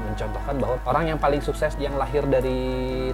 mencontohkan 0.04 0.54
bahwa 0.60 0.76
orang 0.84 1.04
yang 1.14 1.18
paling 1.20 1.40
sukses 1.40 1.72
yang 1.80 1.96
lahir 1.96 2.20
dari 2.28 2.60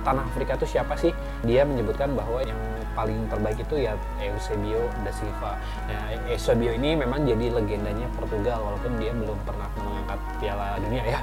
tanah 0.02 0.26
Afrika 0.26 0.58
itu 0.58 0.74
siapa 0.74 0.98
sih? 0.98 1.14
Dia 1.46 1.62
menyebutkan 1.62 2.18
bahwa 2.18 2.42
yang 2.42 2.58
paling 2.92 3.28
terbaik 3.30 3.58
itu 3.60 3.86
ya 3.86 3.94
Eusebio 4.18 4.90
da 5.02 5.12
Silva. 5.14 5.52
Nah, 5.86 6.14
Eusebio 6.30 6.74
ini 6.74 6.98
memang 6.98 7.24
jadi 7.24 7.52
legendanya 7.52 8.06
Portugal 8.14 8.60
walaupun 8.62 8.98
dia 8.98 9.12
belum 9.14 9.38
pernah 9.46 9.68
mengangkat 9.78 10.20
Piala 10.42 10.78
Dunia 10.82 11.04
ya. 11.06 11.20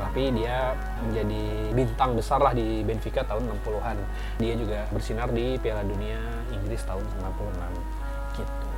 Tapi 0.00 0.32
dia 0.32 0.72
menjadi 1.04 1.42
bintang 1.76 2.16
besar 2.16 2.40
lah 2.40 2.56
di 2.56 2.80
Benfica 2.86 3.20
tahun 3.26 3.52
60-an. 3.60 3.96
Dia 4.40 4.54
juga 4.56 4.86
bersinar 4.94 5.28
di 5.34 5.60
Piala 5.60 5.84
Dunia 5.84 6.18
Inggris 6.54 6.80
tahun 6.86 7.04
96 7.20 8.00
gitu 8.38 8.70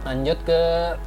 lanjut 0.00 0.38
ke 0.48 0.60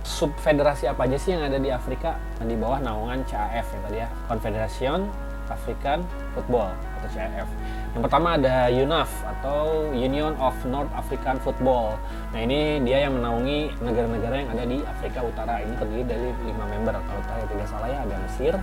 subfederasi 0.05 0.85
apa 0.85 1.09
aja 1.09 1.17
sih 1.17 1.33
yang 1.33 1.49
ada 1.49 1.57
di 1.57 1.73
Afrika 1.73 2.13
di 2.45 2.53
bawah 2.53 2.77
naungan 2.77 3.25
CAF 3.25 3.65
ya 3.73 3.79
tadi 3.89 3.97
ya 4.05 4.09
Confederation 4.29 5.09
African 5.49 6.05
Football 6.37 6.92
atau 7.07 7.48
yang 7.93 8.01
pertama 8.01 8.41
ada 8.41 8.74
UNAF 8.74 9.12
atau 9.38 9.93
Union 9.93 10.33
of 10.41 10.57
North 10.65 10.89
African 10.98 11.38
Football. 11.45 12.01
Nah 12.33 12.41
ini 12.41 12.81
dia 12.81 13.05
yang 13.05 13.22
menaungi 13.22 13.69
negara-negara 13.86 14.36
yang 14.41 14.50
ada 14.50 14.65
di 14.65 14.81
Afrika 14.81 15.22
Utara. 15.22 15.62
Ini 15.62 15.77
terdiri 15.77 16.03
dari 16.10 16.29
lima 16.41 16.65
member. 16.74 16.98
Kalau 16.98 17.22
saya 17.29 17.45
tidak 17.45 17.67
salah 17.69 17.88
ya 17.93 18.00
ada 18.01 18.15
Mesir 18.17 18.53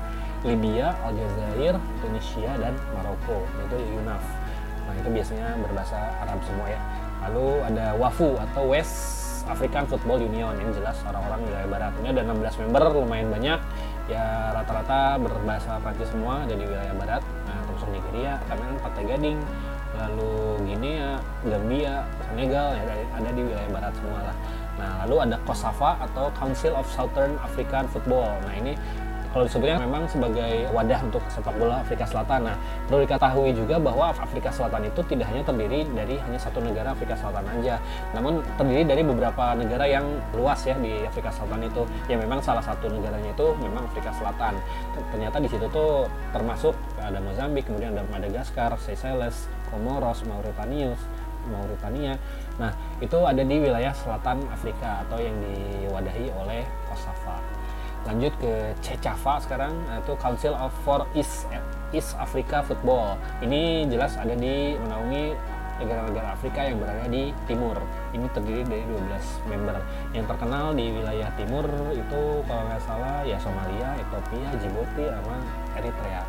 Libya 0.42 0.98
Aljazair 1.06 1.78
Tunisia 2.02 2.50
dan 2.58 2.74
Maroko. 2.90 3.46
Itu 3.70 3.76
UNAF 4.02 4.24
nah 4.90 4.98
itu 4.98 5.08
biasanya 5.14 5.54
berbahasa 5.62 5.98
Arab 6.26 6.42
semua 6.42 6.66
ya. 6.66 6.80
Lalu 7.30 7.46
ada 7.70 7.94
WAFU 7.94 8.34
atau 8.50 8.74
West 8.74 8.96
African 9.46 9.86
Football 9.86 10.26
Union. 10.26 10.58
Yang 10.58 10.82
jelas 10.82 10.98
orang-orang 11.06 11.46
wilayah 11.46 11.68
barat. 11.70 11.92
Ini 12.02 12.08
ada 12.18 12.22
16 12.26 12.62
member 12.66 12.82
lumayan 12.98 13.28
banyak. 13.30 13.60
Ya 14.10 14.50
rata-rata 14.50 15.22
berbahasa 15.22 15.78
Prancis 15.78 16.10
semua 16.10 16.42
ada 16.42 16.54
di 16.58 16.66
wilayah 16.66 16.94
barat 16.98 17.22
termasuk 17.80 17.96
Nigeria 17.96 18.36
Kamerun 18.44 18.76
Pantai 18.84 19.04
Gading 19.08 19.38
lalu 19.96 20.32
Guinea 20.68 21.16
Gambia 21.48 22.04
Senegal 22.28 22.76
ya 22.76 22.82
ada 23.16 23.30
di 23.32 23.42
wilayah 23.42 23.70
barat 23.72 23.92
semua 23.96 24.20
lah. 24.22 24.36
Nah 24.76 24.90
lalu 25.04 25.16
ada 25.24 25.36
COSAFA 25.48 25.90
atau 26.04 26.28
Council 26.36 26.76
of 26.76 26.84
Southern 26.92 27.40
African 27.40 27.88
Football. 27.88 28.36
Nah 28.44 28.54
ini 28.54 28.76
kalau 29.30 29.46
disebutnya 29.46 29.78
memang 29.78 30.10
sebagai 30.10 30.66
wadah 30.74 31.00
untuk 31.06 31.22
sepak 31.30 31.54
bola 31.54 31.82
Afrika 31.86 32.02
Selatan. 32.02 32.50
Nah, 32.50 32.56
perlu 32.90 33.06
diketahui 33.06 33.54
juga 33.54 33.78
bahwa 33.78 34.10
Afrika 34.10 34.50
Selatan 34.50 34.90
itu 34.90 35.00
tidak 35.06 35.30
hanya 35.30 35.42
terdiri 35.46 35.86
dari 35.94 36.18
hanya 36.18 36.38
satu 36.38 36.58
negara 36.58 36.90
Afrika 36.90 37.14
Selatan 37.14 37.46
aja, 37.46 37.78
namun 38.10 38.42
terdiri 38.58 38.82
dari 38.82 39.02
beberapa 39.06 39.54
negara 39.54 39.86
yang 39.86 40.06
luas 40.34 40.66
ya 40.66 40.74
di 40.78 41.06
Afrika 41.06 41.30
Selatan 41.30 41.62
itu. 41.70 41.86
Ya 42.10 42.18
memang 42.18 42.42
salah 42.42 42.62
satu 42.62 42.90
negaranya 42.90 43.30
itu 43.30 43.46
memang 43.62 43.86
Afrika 43.86 44.10
Selatan. 44.18 44.58
Ternyata 45.14 45.36
di 45.38 45.48
situ 45.48 45.66
tuh 45.70 46.10
termasuk 46.34 46.74
ada 46.98 47.22
Mozambik, 47.22 47.70
kemudian 47.70 47.94
ada 47.94 48.02
Madagaskar, 48.10 48.74
Seychelles, 48.82 49.46
Comoros, 49.70 50.26
Mauritania, 50.26 50.98
Mauritania. 51.48 52.18
Nah, 52.60 52.74
itu 53.00 53.16
ada 53.24 53.40
di 53.40 53.56
wilayah 53.56 53.94
selatan 53.94 54.44
Afrika 54.52 55.06
atau 55.06 55.16
yang 55.16 55.32
diwadahi 55.40 56.28
oleh. 56.36 56.66
Lanjut 58.08 58.32
ke 58.40 58.72
CECAFA 58.80 59.44
sekarang, 59.44 59.74
itu 59.92 60.12
Council 60.16 60.56
of 60.56 60.72
for 60.82 61.04
East 61.12 61.44
East 61.92 62.16
Africa 62.16 62.64
Football. 62.64 63.20
Ini 63.44 63.90
jelas 63.90 64.16
ada 64.16 64.32
di 64.32 64.78
menaungi 64.78 65.36
negara-negara 65.80 66.36
Afrika 66.36 66.60
yang 66.60 66.76
berada 66.76 67.08
di 67.08 67.32
timur. 67.48 67.76
Ini 68.12 68.26
terdiri 68.36 68.62
dari 68.68 68.84
12 68.84 69.48
member. 69.48 69.76
Yang 70.12 70.26
terkenal 70.36 70.76
di 70.76 70.86
wilayah 70.92 71.28
timur 71.40 71.64
itu 71.96 72.20
kalau 72.44 72.62
nggak 72.68 72.82
salah 72.84 73.24
ya 73.24 73.40
Somalia, 73.40 73.96
Ethiopia, 73.96 74.48
Djibouti, 74.60 75.04
sama 75.08 75.36
Eritrea 75.80 76.22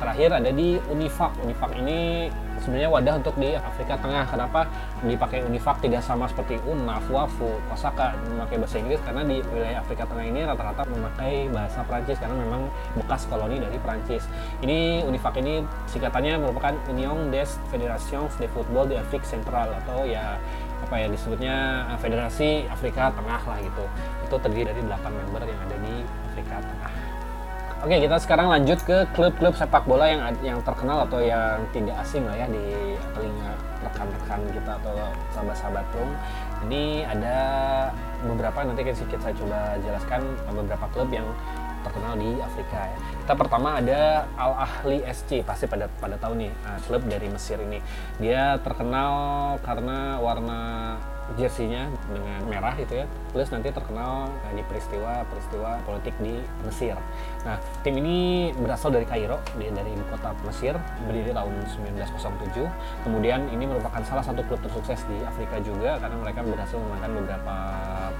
terakhir 0.00 0.32
ada 0.32 0.50
di 0.50 0.80
Univac. 0.88 1.36
Univac 1.44 1.70
ini 1.76 2.32
sebenarnya 2.64 2.88
wadah 2.88 3.14
untuk 3.20 3.36
di 3.36 3.52
Afrika 3.52 4.00
Tengah. 4.00 4.24
Kenapa 4.32 4.64
dipakai 5.04 5.44
Univac 5.44 5.84
tidak 5.84 6.00
sama 6.00 6.24
seperti 6.26 6.56
UNAF, 6.64 7.04
WAFU, 7.12 7.60
Kosaka 7.68 8.16
memakai 8.32 8.56
bahasa 8.56 8.76
Inggris 8.80 9.00
karena 9.04 9.22
di 9.28 9.44
wilayah 9.52 9.84
Afrika 9.84 10.08
Tengah 10.08 10.24
ini 10.24 10.40
rata-rata 10.48 10.82
memakai 10.88 11.52
bahasa 11.52 11.84
Prancis 11.84 12.16
karena 12.16 12.36
memang 12.40 12.72
bekas 12.96 13.28
koloni 13.28 13.60
dari 13.60 13.76
Prancis. 13.78 14.24
Ini 14.64 15.04
Univac 15.04 15.36
ini 15.36 15.60
singkatannya 15.92 16.40
merupakan 16.40 16.74
Union 16.88 17.28
des 17.28 17.48
Fédérations 17.68 18.32
de 18.40 18.48
Football 18.48 18.88
de 18.88 18.96
Afrique 18.96 19.28
Centrale 19.28 19.76
atau 19.84 20.08
ya 20.08 20.40
apa 20.80 20.96
ya 20.96 21.06
disebutnya 21.12 21.86
Federasi 22.00 22.64
Afrika 22.72 23.12
Tengah 23.12 23.42
lah 23.44 23.58
gitu. 23.60 23.84
Itu 24.24 24.36
terdiri 24.40 24.72
dari 24.72 24.80
8 24.80 25.12
member 25.12 25.44
yang 25.44 25.60
ada 25.68 25.76
di. 25.76 25.94
Oke, 27.80 27.96
kita 27.96 28.20
sekarang 28.20 28.52
lanjut 28.52 28.76
ke 28.84 29.08
klub-klub 29.16 29.56
sepak 29.56 29.88
bola 29.88 30.04
yang 30.04 30.20
yang 30.44 30.60
terkenal 30.60 31.08
atau 31.08 31.16
yang 31.16 31.64
tidak 31.72 31.96
asing 32.04 32.28
lah 32.28 32.36
ya 32.36 32.44
di 32.44 32.92
telinga 33.16 33.56
rekan-rekan 33.80 34.40
kita 34.52 34.76
atau 34.84 34.92
sahabat-sahabat 35.32 35.88
Tung. 35.88 36.12
Ini 36.68 37.08
ada 37.08 37.38
beberapa 38.20 38.68
nanti 38.68 38.84
kita 38.84 39.32
coba 39.32 39.80
jelaskan 39.80 40.20
beberapa 40.52 40.92
klub 40.92 41.08
yang 41.08 41.24
terkenal 41.80 42.20
di 42.20 42.36
Afrika 42.36 42.84
ya. 42.84 42.98
Kita 43.24 43.32
pertama 43.32 43.80
ada 43.80 44.28
Al 44.36 44.52
Ahli 44.60 45.00
SC 45.08 45.40
pasti 45.40 45.64
pada 45.64 45.88
pada 46.04 46.20
tahu 46.20 46.36
nih 46.36 46.52
uh, 46.68 46.76
klub 46.84 47.00
dari 47.08 47.32
Mesir 47.32 47.56
ini. 47.64 47.80
Dia 48.20 48.60
terkenal 48.60 49.56
karena 49.64 50.20
warna 50.20 50.60
jersinya 51.40 51.88
dengan 52.10 52.40
merah 52.46 52.74
gitu 52.76 53.02
ya. 53.02 53.06
Plus 53.30 53.48
nanti 53.48 53.70
terkenal 53.70 54.28
uh, 54.30 54.52
di 54.52 54.62
peristiwa-peristiwa 54.66 55.86
politik 55.86 56.14
di 56.18 56.42
Mesir. 56.66 56.98
Nah 57.46 57.56
tim 57.80 57.96
ini 57.96 58.50
berasal 58.52 58.92
dari 58.92 59.06
Kairo 59.08 59.40
dari 59.56 59.90
ibu 59.94 60.04
kota 60.12 60.34
Mesir 60.44 60.74
berdiri 61.06 61.32
tahun 61.32 61.52
1907 61.96 63.06
kemudian 63.06 63.48
ini 63.52 63.64
merupakan 63.64 64.02
salah 64.04 64.24
satu 64.24 64.44
klub 64.44 64.60
tersukses 64.60 65.00
di 65.08 65.16
Afrika 65.24 65.56
juga 65.62 65.96
karena 65.96 66.16
mereka 66.20 66.40
berhasil 66.44 66.76
memenangkan 66.76 67.10
beberapa 67.22 67.56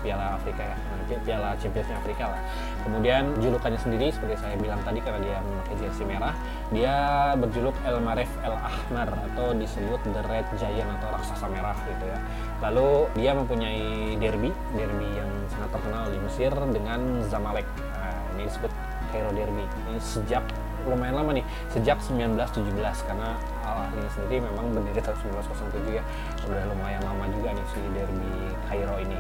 piala 0.01 0.27
Afrika 0.41 0.63
ya 0.65 0.77
nah, 0.77 1.21
piala 1.21 1.49
Championsnya 1.61 1.97
Afrika 2.01 2.25
lah. 2.33 2.41
Kemudian 2.87 3.23
julukannya 3.43 3.81
sendiri 3.81 4.09
seperti 4.09 4.41
saya 4.41 4.57
bilang 4.57 4.81
tadi 4.87 5.05
karena 5.05 5.21
dia 5.21 5.37
memakai 5.45 5.75
jersey 5.81 6.07
merah 6.09 6.35
dia 6.71 6.95
berjuluk 7.37 7.75
El 7.85 7.99
Maref 8.01 8.31
El 8.47 8.55
Ahmar 8.55 9.09
atau 9.33 9.53
disebut 9.53 10.01
The 10.07 10.23
Red 10.31 10.47
Giant 10.57 10.91
atau 11.01 11.09
raksasa 11.13 11.47
merah 11.51 11.77
gitu 11.85 12.05
ya. 12.07 12.19
Lalu 12.61 13.11
dia 13.19 13.33
mempunyai 13.35 13.80
derby, 14.19 14.51
derby 14.77 15.09
yang 15.17 15.31
sangat 15.51 15.71
terkenal 15.75 16.09
di 16.09 16.19
Mesir 16.23 16.53
dengan 16.71 17.01
Zamalek. 17.27 17.67
Nah, 17.97 18.17
ini 18.37 18.47
disebut 18.47 18.73
Cairo 19.11 19.31
Derby. 19.35 19.67
Ini 19.67 19.99
sejak 19.99 20.45
lumayan 20.89 21.21
lama 21.21 21.37
nih, 21.37 21.45
sejak 21.69 22.01
1917 22.01 23.05
karena 23.05 23.37
Al 23.67 23.85
Ahly 23.91 24.01
sendiri 24.17 24.49
memang 24.49 24.73
berdiri 24.73 25.01
tahun 25.05 25.19
1907 25.45 26.01
ya. 26.01 26.03
Sudah 26.41 26.65
lumayan 26.73 27.03
lama 27.05 27.29
juga 27.29 27.53
nih 27.53 27.67
si 27.69 27.81
derby 27.93 28.33
Cairo 28.71 28.97
ini. 28.97 29.19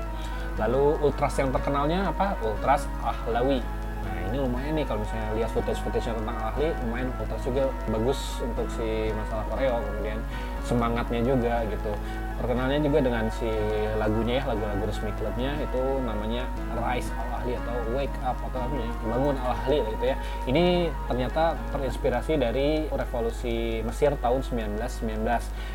Lalu 0.57 0.99
ultras 1.05 1.37
yang 1.37 1.53
terkenalnya 1.53 2.09
apa? 2.09 2.37
Ultras 2.40 2.88
Ahlawi. 3.05 3.61
Nah 4.01 4.16
ini 4.33 4.37
lumayan 4.40 4.73
nih 4.81 4.88
kalau 4.88 5.05
misalnya 5.05 5.29
lihat 5.37 5.51
footage-footage 5.53 6.09
tentang 6.16 6.37
Al 6.40 6.57
Ahly, 6.57 6.73
lumayan 6.88 7.09
ultras 7.20 7.42
juga 7.44 7.68
bagus 7.92 8.20
untuk 8.40 8.66
si 8.73 9.12
masalah 9.12 9.44
Koreo. 9.53 9.77
Kemudian 9.85 10.18
semangatnya 10.64 11.20
juga 11.25 11.64
gitu. 11.68 11.92
Terkenalnya 12.40 12.81
juga 12.81 13.05
dengan 13.05 13.29
si 13.29 13.53
lagunya 14.01 14.40
ya 14.40 14.44
lagu-lagu 14.49 14.88
resmi 14.88 15.12
klubnya 15.20 15.53
itu 15.61 15.83
namanya 16.09 16.49
Rise 16.73 17.12
Al 17.12 17.37
Ahli 17.37 17.53
atau 17.53 17.77
Wake 17.92 18.16
Up 18.25 18.40
atau 18.49 18.64
apa 18.64 18.75
ya 18.81 18.90
bangun 19.12 19.37
Al 19.44 19.53
Ahli 19.53 19.79
gitu 19.92 20.05
ya. 20.09 20.16
Ini 20.49 20.88
ternyata 21.05 21.53
terinspirasi 21.68 22.40
dari 22.40 22.88
revolusi 22.88 23.85
Mesir 23.85 24.16
tahun 24.25 24.40
1919 24.40 25.20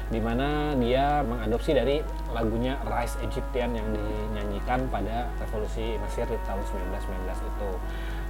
di 0.10 0.20
mana 0.26 0.74
dia 0.82 1.22
mengadopsi 1.22 1.78
dari 1.78 2.02
lagunya 2.34 2.82
Rise 2.82 3.22
Egyptian 3.22 3.78
yang 3.78 3.86
dinyanyikan 3.94 4.90
pada 4.90 5.30
revolusi 5.38 6.02
Mesir 6.02 6.26
di 6.26 6.38
tahun 6.50 6.66
1919 6.66 7.46
itu 7.46 7.70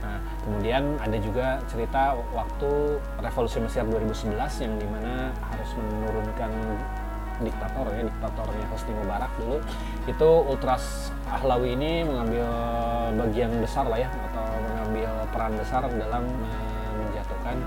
Nah, 0.06 0.22
kemudian 0.46 1.02
ada 1.02 1.18
juga 1.18 1.58
cerita 1.66 2.14
waktu 2.30 3.02
revolusi 3.18 3.58
Mesir 3.58 3.82
2011 3.90 4.38
yang 4.62 4.74
di 4.78 4.86
mana 4.86 5.34
harus 5.42 5.70
menurunkan 5.74 6.52
diktator 7.42 7.92
ya 7.92 8.08
diktatornya 8.08 8.66
Hosni 8.70 8.94
Mubarak 8.96 9.32
dulu. 9.42 9.58
Itu 10.06 10.30
Ultras 10.46 11.10
Ahlawi 11.28 11.74
ini 11.74 12.06
mengambil 12.06 12.48
bagian 13.18 13.52
besar 13.60 13.90
lah 13.90 14.00
ya 14.00 14.10
atau 14.32 14.46
mengambil 14.72 15.10
peran 15.34 15.54
besar 15.58 15.82
dalam 15.90 16.24
menjatuhkan 16.96 17.58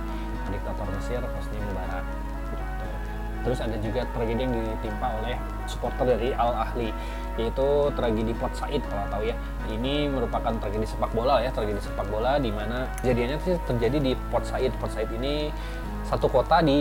diktator 0.49 0.87
Mesir 0.95 1.21
Hosni 1.21 1.59
Mubarak. 1.59 2.07
Terus 3.43 3.59
ada 3.65 3.77
juga 3.83 4.07
tragedi 4.15 4.47
yang 4.47 4.55
ditimpa 4.55 5.09
oleh 5.21 5.37
supporter 5.69 6.17
dari 6.17 6.33
Al 6.35 6.53
Ahli 6.57 6.91
yaitu 7.39 7.95
tragedi 7.95 8.35
Port 8.35 8.53
Said 8.59 8.83
kalau 8.91 9.07
tahu 9.09 9.31
ya. 9.31 9.37
Ini 9.71 10.11
merupakan 10.11 10.51
tragedi 10.59 10.89
sepak 10.89 11.15
bola 11.15 11.39
ya 11.39 11.55
tragedi 11.55 11.79
sepak 11.79 12.11
bola 12.11 12.37
di 12.43 12.51
mana 12.51 12.91
kejadiannya 13.01 13.39
sih 13.47 13.55
terjadi 13.69 13.99
di 14.03 14.13
Port 14.29 14.45
Said. 14.45 14.75
Port 14.83 14.91
Said 14.91 15.09
ini 15.15 15.55
satu 16.09 16.27
kota 16.27 16.65
di 16.65 16.81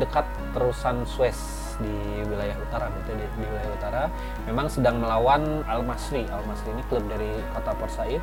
dekat 0.00 0.24
terusan 0.56 1.04
Suez 1.04 1.36
di 1.82 2.22
wilayah 2.28 2.54
utara 2.62 2.86
gitu 3.02 3.18
di, 3.18 3.26
di 3.26 3.46
wilayah 3.48 3.72
utara. 3.74 4.02
Memang 4.48 4.66
sedang 4.70 5.02
melawan 5.02 5.66
Al 5.66 5.82
Masri. 5.84 6.24
Al 6.30 6.44
Masri 6.46 6.72
ini 6.72 6.82
klub 6.88 7.04
dari 7.10 7.30
kota 7.52 7.76
Port 7.76 7.92
Said. 7.92 8.22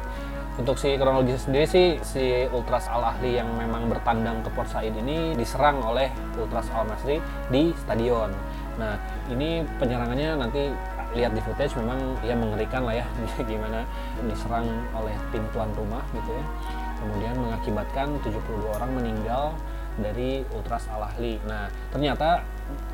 Untuk 0.60 0.76
si 0.76 1.00
kronologis 1.00 1.48
sendiri 1.48 1.66
sih 1.68 1.88
si 2.04 2.44
Ultras 2.52 2.92
Al 2.92 3.16
Ahli 3.16 3.40
yang 3.40 3.48
memang 3.56 3.88
bertandang 3.88 4.44
ke 4.44 4.50
Port 4.52 4.68
Said 4.68 4.92
ini 4.92 5.32
diserang 5.36 5.80
oleh 5.84 6.12
Ultras 6.36 6.68
Al 6.76 6.84
Masri 6.88 7.24
di 7.48 7.72
stadion 7.80 8.32
nah 8.80 8.96
ini 9.28 9.68
penyerangannya 9.78 10.40
nanti 10.40 10.72
lihat 11.14 11.34
di 11.36 11.42
footage 11.42 11.74
memang 11.76 12.16
ya 12.24 12.38
mengerikan 12.38 12.86
lah 12.86 13.02
ya 13.02 13.06
gimana 13.50 13.84
diserang 14.24 14.66
oleh 14.96 15.14
tim 15.34 15.44
tuan 15.52 15.70
rumah 15.76 16.02
gitu 16.16 16.32
ya 16.32 16.46
kemudian 17.00 17.36
mengakibatkan 17.40 18.08
72 18.24 18.76
orang 18.76 18.92
meninggal 18.92 19.56
dari 20.00 20.44
Ultras 20.56 20.88
Al 20.92 21.12
Ahli. 21.12 21.38
Nah, 21.48 21.68
ternyata 21.92 22.44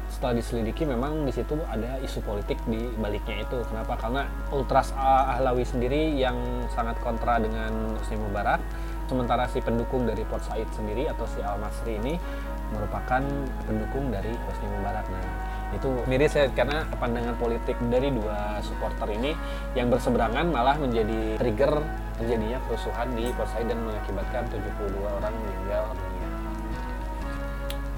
setelah 0.09 0.37
diselidiki 0.39 0.87
memang 0.87 1.27
di 1.27 1.33
situ 1.33 1.59
ada 1.67 1.99
isu 2.01 2.23
politik 2.25 2.57
di 2.65 2.89
baliknya 2.97 3.45
itu. 3.45 3.61
Kenapa? 3.67 3.97
Karena 3.99 4.25
Ultras 4.53 4.93
Ahlawi 4.95 5.63
sendiri 5.63 6.15
yang 6.15 6.37
sangat 6.73 6.97
kontra 7.01 7.37
dengan 7.37 7.97
Husni 7.99 8.17
Mubarak, 8.17 8.61
sementara 9.05 9.45
si 9.49 9.61
pendukung 9.61 10.07
dari 10.09 10.25
Port 10.25 10.45
Said 10.45 10.69
sendiri 10.73 11.09
atau 11.09 11.25
si 11.29 11.41
Al 11.41 11.61
Masri 11.61 12.01
ini 12.01 12.17
merupakan 12.73 13.21
pendukung 13.69 14.09
dari 14.09 14.33
Husni 14.33 14.67
Mubarak. 14.79 15.05
Nah, 15.09 15.25
itu 15.73 15.89
miris 16.05 16.37
ya 16.37 16.45
karena 16.53 16.85
pandangan 17.01 17.33
politik 17.41 17.79
dari 17.89 18.13
dua 18.13 18.61
supporter 18.61 19.09
ini 19.15 19.33
yang 19.73 19.89
berseberangan 19.89 20.51
malah 20.53 20.77
menjadi 20.77 21.39
trigger 21.41 21.81
terjadinya 22.21 22.59
kerusuhan 22.69 23.07
di 23.17 23.27
Port 23.35 23.49
Said 23.51 23.67
dan 23.67 23.79
mengakibatkan 23.83 24.47
72 24.51 25.03
orang 25.03 25.33
meninggal 25.35 25.83
dunia. 25.91 26.29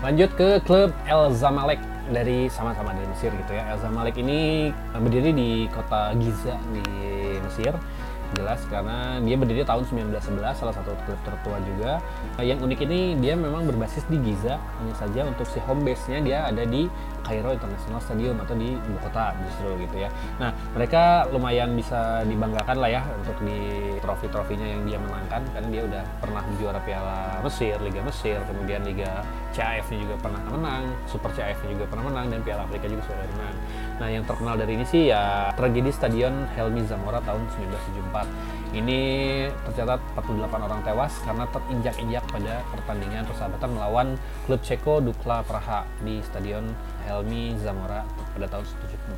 Lanjut 0.01 0.31
ke 0.37 0.49
klub 0.65 0.89
El 1.05 1.33
Zamalek 1.33 1.81
dari 2.09 2.47
sama-sama 2.47 2.95
dari 2.95 3.07
Mesir 3.09 3.29
gitu 3.33 3.51
ya. 3.53 3.73
El 3.73 3.79
Zamalek 3.81 4.15
ini 4.17 4.69
berdiri 4.95 5.33
di 5.33 5.49
kota 5.69 6.13
Giza 6.17 6.55
di 6.71 6.85
Mesir. 7.41 7.73
jelas 8.35 8.59
karena 8.67 9.23
dia 9.23 9.39
berdiri 9.39 9.63
tahun 9.63 9.87
1911 9.87 10.59
salah 10.59 10.75
satu 10.75 10.91
klub 11.07 11.15
tertua 11.23 11.63
juga 11.63 12.03
yang 12.43 12.59
unik 12.59 12.79
ini 12.83 13.15
dia 13.23 13.39
memang 13.39 13.63
berbasis 13.63 14.03
di 14.11 14.19
Giza 14.19 14.59
hanya 14.59 14.95
saja 14.99 15.23
untuk 15.23 15.47
si 15.47 15.63
home 15.63 15.87
base 15.87 16.11
nya 16.11 16.19
dia 16.19 16.37
ada 16.43 16.67
di 16.67 16.91
Cairo 17.27 17.51
International 17.51 17.99
Stadium 17.99 18.39
atau 18.39 18.55
di 18.55 18.71
ibu 18.71 18.97
kota 19.03 19.35
justru 19.43 19.75
gitu 19.83 20.07
ya. 20.07 20.09
Nah 20.39 20.55
mereka 20.71 21.27
lumayan 21.35 21.75
bisa 21.75 22.23
dibanggakan 22.23 22.79
lah 22.79 22.89
ya 22.89 23.01
untuk 23.19 23.35
di 23.43 23.59
trofi-trofinya 23.99 24.63
yang 24.63 24.81
dia 24.87 24.99
menangkan. 25.03 25.43
Karena 25.51 25.67
dia 25.67 25.83
udah 25.83 26.03
pernah 26.23 26.43
juara 26.55 26.79
Piala 26.87 27.43
Mesir 27.43 27.75
Liga 27.83 27.99
Mesir 27.99 28.39
kemudian 28.47 28.87
Liga 28.87 29.27
CAF 29.51 29.89
juga 29.91 30.15
pernah 30.21 30.39
menang 30.47 30.83
Super 31.09 31.35
CAF 31.35 31.59
juga 31.67 31.83
pernah 31.91 32.07
menang 32.07 32.31
dan 32.31 32.39
Piala 32.47 32.63
Afrika 32.63 32.87
juga 32.87 33.03
sudah 33.11 33.27
menang. 33.35 33.55
Nah 33.97 34.07
yang 34.07 34.23
terkenal 34.23 34.55
dari 34.55 34.79
ini 34.79 34.85
sih 34.87 35.11
ya 35.11 35.51
tragedi 35.57 35.91
Stadion 35.91 36.47
Helmi 36.55 36.85
Zamora 36.87 37.19
tahun 37.25 37.43
1974 37.75 38.66
ini 38.75 38.99
tercatat 39.63 39.99
48 40.19 40.67
orang 40.67 40.81
tewas 40.83 41.13
karena 41.23 41.45
terinjak-injak 41.47 42.23
pada 42.27 42.65
pertandingan 42.75 43.23
persahabatan 43.23 43.69
melawan 43.71 44.07
klub 44.43 44.59
Ceko 44.59 44.99
Dukla 44.99 45.45
Praha 45.47 45.87
di 46.03 46.19
Stadion 46.19 46.67
Helmi 47.07 47.55
Zamora 47.63 48.03
pada 48.35 48.47
tahun 48.51 48.65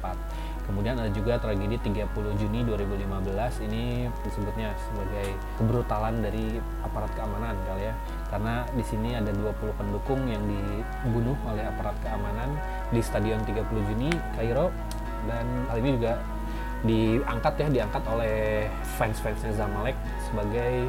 1974. 0.05 0.69
Kemudian 0.69 1.01
ada 1.01 1.09
juga 1.09 1.41
tragedi 1.41 1.81
30 1.81 2.13
Juni 2.37 2.61
2015 2.61 3.65
ini 3.65 4.05
disebutnya 4.21 4.69
sebagai 4.77 5.33
kebrutalan 5.57 6.21
dari 6.21 6.61
aparat 6.85 7.09
keamanan 7.17 7.57
kali 7.65 7.89
ya. 7.89 7.95
Karena 8.29 8.61
di 8.77 8.85
sini 8.85 9.17
ada 9.17 9.33
20 9.33 9.73
pendukung 9.73 10.29
yang 10.29 10.45
dibunuh 10.45 11.33
oleh 11.49 11.65
aparat 11.65 11.97
keamanan 12.05 12.53
di 12.93 13.01
Stadion 13.01 13.41
30 13.41 13.65
Juni 13.65 14.13
Kairo 14.37 14.69
dan 15.25 15.45
hal 15.73 15.81
ini 15.81 15.97
juga 15.97 16.21
diangkat 16.83 17.53
ya 17.59 17.67
diangkat 17.81 18.03
oleh 18.07 18.67
fans-fansnya 18.95 19.51
Zamalek 19.55 19.95
sebagai 20.29 20.87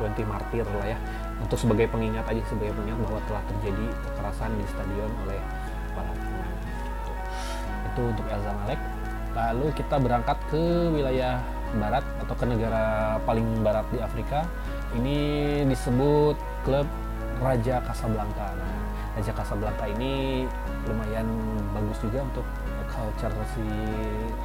20 0.00 0.24
martir 0.28 0.64
lah 0.64 0.96
ya. 0.96 0.98
Untuk 1.40 1.56
sebagai 1.56 1.88
pengingat 1.88 2.28
aja 2.28 2.40
sebagai 2.48 2.76
pengingat 2.76 3.00
bahwa 3.08 3.20
telah 3.28 3.42
terjadi 3.48 3.86
kekerasan 4.04 4.50
di 4.56 4.64
stadion 4.68 5.10
oleh 5.24 5.40
para 5.96 6.12
pemain. 6.12 6.54
Itu, 7.00 7.12
itu 7.88 8.02
untuk 8.16 8.26
El 8.28 8.40
Zamalek. 8.44 8.80
Lalu 9.30 9.66
kita 9.78 9.96
berangkat 9.96 10.38
ke 10.50 10.64
wilayah 10.92 11.40
barat 11.78 12.02
atau 12.26 12.34
ke 12.34 12.44
negara 12.44 13.16
paling 13.22 13.46
barat 13.62 13.86
di 13.94 13.98
Afrika. 14.02 14.42
Ini 14.98 15.18
disebut 15.70 16.34
klub 16.66 16.88
Raja 17.40 17.78
Casablanca. 17.86 18.52
Nah 18.58 18.80
Raja 19.16 19.32
Casablanca 19.34 19.84
ini 19.90 20.44
lumayan 20.86 21.26
bagus 21.74 21.98
juga 22.02 22.22
untuk 22.26 22.46
culture 22.90 23.32
si 23.54 23.64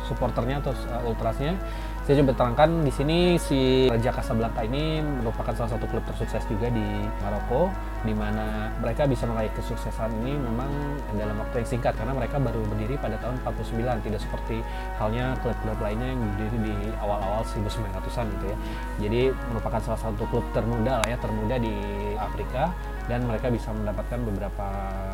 supporternya 0.06 0.62
atau 0.62 0.72
uh, 0.72 1.10
ultrasnya. 1.10 1.58
Saya 2.06 2.22
coba 2.22 2.38
terangkan 2.38 2.86
di 2.86 2.94
sini 2.94 3.18
si 3.42 3.90
Raja 3.90 4.14
Casablanca 4.14 4.62
ini 4.62 5.02
merupakan 5.02 5.50
salah 5.58 5.74
satu 5.74 5.90
klub 5.90 6.06
tersukses 6.06 6.46
juga 6.46 6.70
di 6.70 6.86
Maroko, 7.26 7.74
di 8.06 8.14
mana 8.14 8.70
mereka 8.78 9.10
bisa 9.10 9.26
meraih 9.26 9.50
kesuksesan 9.58 10.14
ini 10.22 10.38
memang 10.38 10.70
dalam 11.18 11.34
waktu 11.42 11.66
yang 11.66 11.70
singkat 11.74 11.98
karena 11.98 12.14
mereka 12.14 12.38
baru 12.38 12.62
berdiri 12.70 13.02
pada 13.02 13.18
tahun 13.18 13.42
49, 13.42 14.06
tidak 14.06 14.22
seperti 14.22 14.62
halnya 15.02 15.34
klub-klub 15.42 15.82
lainnya 15.82 16.14
yang 16.14 16.22
berdiri 16.38 16.58
di 16.70 16.76
awal-awal 17.02 17.42
1900-an 17.42 18.26
gitu 18.38 18.46
ya. 18.54 18.58
Jadi 19.02 19.22
merupakan 19.50 19.82
salah 19.82 19.98
satu 19.98 20.30
klub 20.30 20.46
termuda 20.54 21.02
lah 21.02 21.08
ya, 21.10 21.18
termuda 21.18 21.58
di 21.58 21.74
Afrika 22.22 22.70
dan 23.10 23.26
mereka 23.26 23.50
bisa 23.50 23.70
mendapatkan 23.74 24.22
beberapa 24.22 24.68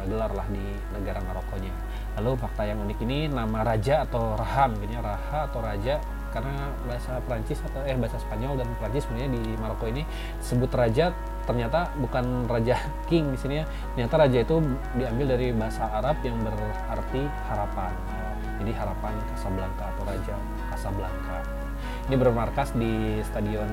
gelar 0.07 0.31
lah 0.31 0.47
di 0.51 0.75
negara 0.91 1.23
Marokonya. 1.23 1.71
Lalu 2.19 2.31
fakta 2.35 2.67
yang 2.67 2.83
unik 2.83 2.99
ini 3.07 3.31
nama 3.31 3.63
raja 3.63 4.03
atau 4.03 4.35
raham 4.35 4.75
gini 4.79 4.99
raha 4.99 5.47
atau 5.47 5.63
raja 5.63 6.01
karena 6.31 6.71
bahasa 6.87 7.19
Prancis 7.27 7.59
atau 7.59 7.83
eh 7.83 7.95
bahasa 7.99 8.15
Spanyol 8.23 8.63
dan 8.63 8.67
Prancis 8.79 9.03
sebenarnya 9.03 9.35
di 9.35 9.43
Maroko 9.59 9.85
ini 9.91 10.07
sebut 10.39 10.71
raja 10.71 11.11
ternyata 11.43 11.91
bukan 11.99 12.47
raja 12.47 12.79
king 13.11 13.35
di 13.35 13.39
sini 13.39 13.55
ya. 13.61 13.65
Ternyata 13.93 14.15
raja 14.27 14.37
itu 14.39 14.55
diambil 14.95 15.35
dari 15.35 15.51
bahasa 15.51 15.87
Arab 15.91 16.17
yang 16.23 16.39
berarti 16.39 17.21
harapan. 17.51 17.91
Jadi 18.61 18.71
harapan 18.77 19.13
Casablanca 19.33 19.85
atau 19.89 20.03
raja 20.05 20.35
Casablanca. 20.69 21.37
Ini 22.05 22.15
bermarkas 22.17 22.77
di 22.77 23.17
Stadion 23.25 23.69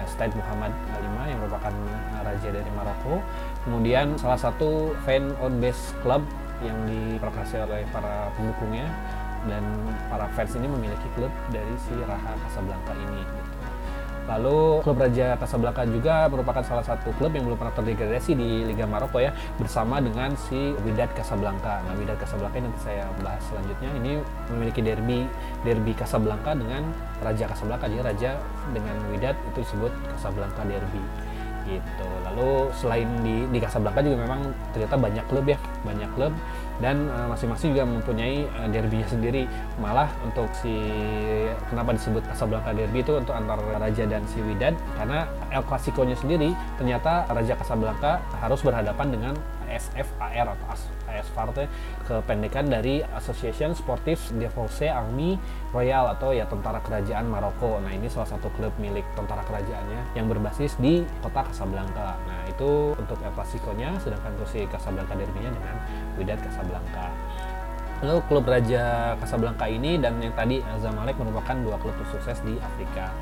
eh, 0.00 0.06
Stade 0.08 0.32
Muhammad 0.32 0.72
V 0.72 0.92
yang 1.28 1.38
merupakan 1.44 1.74
raja 2.24 2.48
dari 2.48 2.70
Maroko. 2.72 3.20
Kemudian 3.68 4.16
salah 4.16 4.40
satu 4.40 4.96
fan 5.04 5.36
on 5.44 5.60
base 5.60 5.92
club 6.00 6.24
yang 6.60 6.76
diprokrasi 6.84 7.60
oleh 7.60 7.82
para 7.90 8.28
pendukungnya 8.36 8.86
dan 9.48 9.64
para 10.12 10.28
fans 10.36 10.52
ini 10.56 10.68
memiliki 10.68 11.08
klub 11.16 11.32
dari 11.48 11.72
si 11.80 11.96
Raha 11.96 12.36
Casablanca 12.44 12.92
ini 12.92 13.24
gitu. 13.24 13.50
Lalu 14.28 14.84
klub 14.86 15.00
Raja 15.00 15.34
Casablanca 15.40 15.82
juga 15.88 16.28
merupakan 16.30 16.62
salah 16.62 16.84
satu 16.86 17.10
klub 17.18 17.34
yang 17.34 17.50
belum 17.50 17.58
pernah 17.58 17.74
terdegradasi 17.74 18.36
di 18.38 18.62
Liga 18.68 18.86
Maroko 18.86 19.18
ya 19.18 19.34
bersama 19.58 19.98
dengan 19.98 20.36
si 20.38 20.76
Wydad 20.86 21.10
Casablanca. 21.18 21.82
Nah, 21.82 21.98
Wydad 21.98 22.20
Casablanca 22.20 22.60
ini 22.60 22.70
nanti 22.70 22.80
saya 22.84 23.10
bahas 23.24 23.42
selanjutnya. 23.50 23.90
Ini 23.96 24.12
memiliki 24.54 24.80
derby 24.84 25.26
derby 25.66 25.92
Casablanca 25.96 26.54
dengan 26.54 26.94
Raja 27.24 27.48
Casablanca. 27.50 27.90
Jadi 27.90 28.02
raja 28.06 28.30
dengan 28.70 28.96
Wydad 29.10 29.34
itu 29.50 29.66
disebut 29.66 29.90
Casablanca 30.14 30.62
derby 30.62 31.02
gitu. 31.68 32.06
Lalu 32.26 32.70
selain 32.76 33.08
di 33.24 33.44
di 33.50 33.58
Casablanca 33.58 34.00
juga 34.00 34.24
memang 34.24 34.40
ternyata 34.72 34.96
banyak 34.96 35.24
klub 35.28 35.46
ya, 35.48 35.58
banyak 35.82 36.10
klub 36.16 36.32
dan 36.80 37.12
uh, 37.12 37.28
masing-masing 37.28 37.76
juga 37.76 37.84
mempunyai 37.84 38.48
uh, 38.56 38.68
derbynya 38.72 39.08
sendiri. 39.08 39.44
Malah 39.80 40.08
untuk 40.24 40.48
si 40.56 40.72
kenapa 41.68 41.92
disebut 41.96 42.24
Casablanca 42.28 42.72
derby 42.72 43.04
itu 43.04 43.12
untuk 43.16 43.36
antara 43.36 43.60
raja 43.76 44.04
dan 44.08 44.24
si 44.30 44.40
Wydad 44.40 44.74
karena 44.96 45.28
El 45.52 45.64
Clasico-nya 45.66 46.16
sendiri 46.16 46.56
ternyata 46.80 47.28
Raja 47.28 47.54
Casablanca 47.58 48.22
harus 48.40 48.60
berhadapan 48.64 49.08
dengan 49.12 49.34
SFAR 49.70 50.46
atau 50.50 50.66
ASFAR 51.06 51.46
itu 51.54 51.64
kependekan 52.06 52.66
dari 52.66 53.06
Association 53.14 53.72
Sportif 53.78 54.34
de 54.34 54.50
Force 54.50 54.86
Army 54.90 55.38
Royal 55.70 56.10
atau 56.10 56.34
ya 56.34 56.46
tentara 56.50 56.82
kerajaan 56.82 57.30
Maroko. 57.30 57.78
Nah, 57.78 57.94
ini 57.94 58.10
salah 58.10 58.26
satu 58.26 58.50
klub 58.58 58.74
milik 58.82 59.06
tentara 59.14 59.46
kerajaannya 59.46 60.18
yang 60.18 60.26
berbasis 60.26 60.74
di 60.82 61.06
kota 61.22 61.46
Casablanca. 61.46 62.18
Nah, 62.26 62.40
itu 62.50 62.94
untuk 62.98 63.18
El 63.22 63.32
Clasico-nya 63.34 63.94
sedangkan 64.02 64.34
untuk 64.34 64.48
si 64.50 64.66
Casablanca 64.66 65.14
derby-nya 65.14 65.50
dengan 65.54 65.76
Wydad 66.18 66.40
Casablanca. 66.42 67.14
Lalu 68.00 68.20
klub 68.32 68.44
Raja 68.48 69.14
Casablanca 69.20 69.68
ini 69.68 70.00
dan 70.00 70.16
yang 70.24 70.32
tadi 70.32 70.64
Zamalek 70.80 71.20
merupakan 71.20 71.52
dua 71.60 71.76
klub 71.76 71.94
sukses 72.08 72.40
di 72.40 72.56
Afrika. 72.56 73.12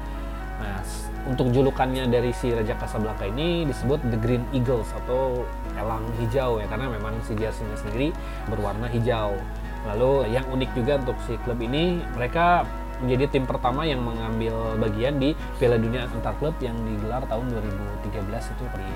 Nah, 0.59 0.83
untuk 1.27 1.55
julukannya 1.55 2.11
dari 2.11 2.35
si 2.35 2.51
Raja 2.51 2.75
Casablanca 2.75 3.27
ini 3.27 3.63
disebut 3.67 4.03
The 4.11 4.19
Green 4.19 4.43
Eagles 4.51 4.91
atau 5.05 5.47
elang 5.79 6.05
hijau 6.19 6.59
ya 6.59 6.67
karena 6.67 6.91
memang 6.91 7.15
si 7.23 7.39
jersey-nya 7.39 7.79
sendiri 7.79 8.11
berwarna 8.51 8.91
hijau. 8.91 9.39
Lalu 9.87 10.35
yang 10.35 10.45
unik 10.51 10.71
juga 10.75 10.99
untuk 10.99 11.17
si 11.25 11.39
klub 11.47 11.63
ini 11.63 12.03
mereka 12.19 12.67
menjadi 12.99 13.39
tim 13.39 13.45
pertama 13.47 13.87
yang 13.87 14.03
mengambil 14.03 14.75
bagian 14.83 15.23
di 15.23 15.33
Piala 15.63 15.79
Dunia 15.79 16.11
antar 16.11 16.35
klub 16.43 16.59
yang 16.59 16.75
digelar 16.83 17.23
tahun 17.31 17.47
2013 17.55 18.27
itu 18.27 18.65
di 18.75 18.89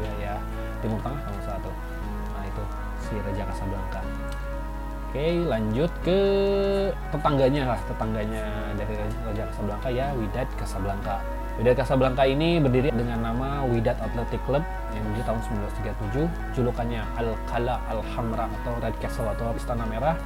wilayah 0.00 0.40
Timur 0.80 1.00
Tengah 1.04 1.20
kalau 1.20 1.40
satu. 1.44 1.70
Nah 2.32 2.44
itu 2.48 2.62
si 3.04 3.14
Raja 3.20 3.44
Casablanca. 3.44 4.00
Oke, 5.06 5.48
lanjut 5.48 5.92
ke 6.04 6.18
tetangganya 7.08 7.72
lah, 7.72 7.80
tetangganya 7.88 8.44
dari 8.76 8.94
Raja 9.24 9.48
Casablanca 9.48 9.88
ya, 9.88 10.12
Wydad 10.12 10.48
Casablanca. 10.60 11.16
Wydad 11.56 11.72
Casablanca 11.72 12.28
ini 12.28 12.60
berdiri 12.60 12.92
dengan 12.92 13.24
nama 13.24 13.64
Wydad 13.64 13.96
Athletic 13.96 14.44
Club 14.44 14.60
yang 14.92 15.04
di 15.16 15.24
tahun 15.24 15.40
1937. 15.72 16.28
Julukannya 16.52 17.00
Al-Qala 17.16 17.80
Al-Hamra 17.88 18.44
atau 18.60 18.76
Red 18.84 18.92
Castle 19.00 19.32
atau 19.32 19.56
Istana 19.56 19.88
Merah 19.88 20.20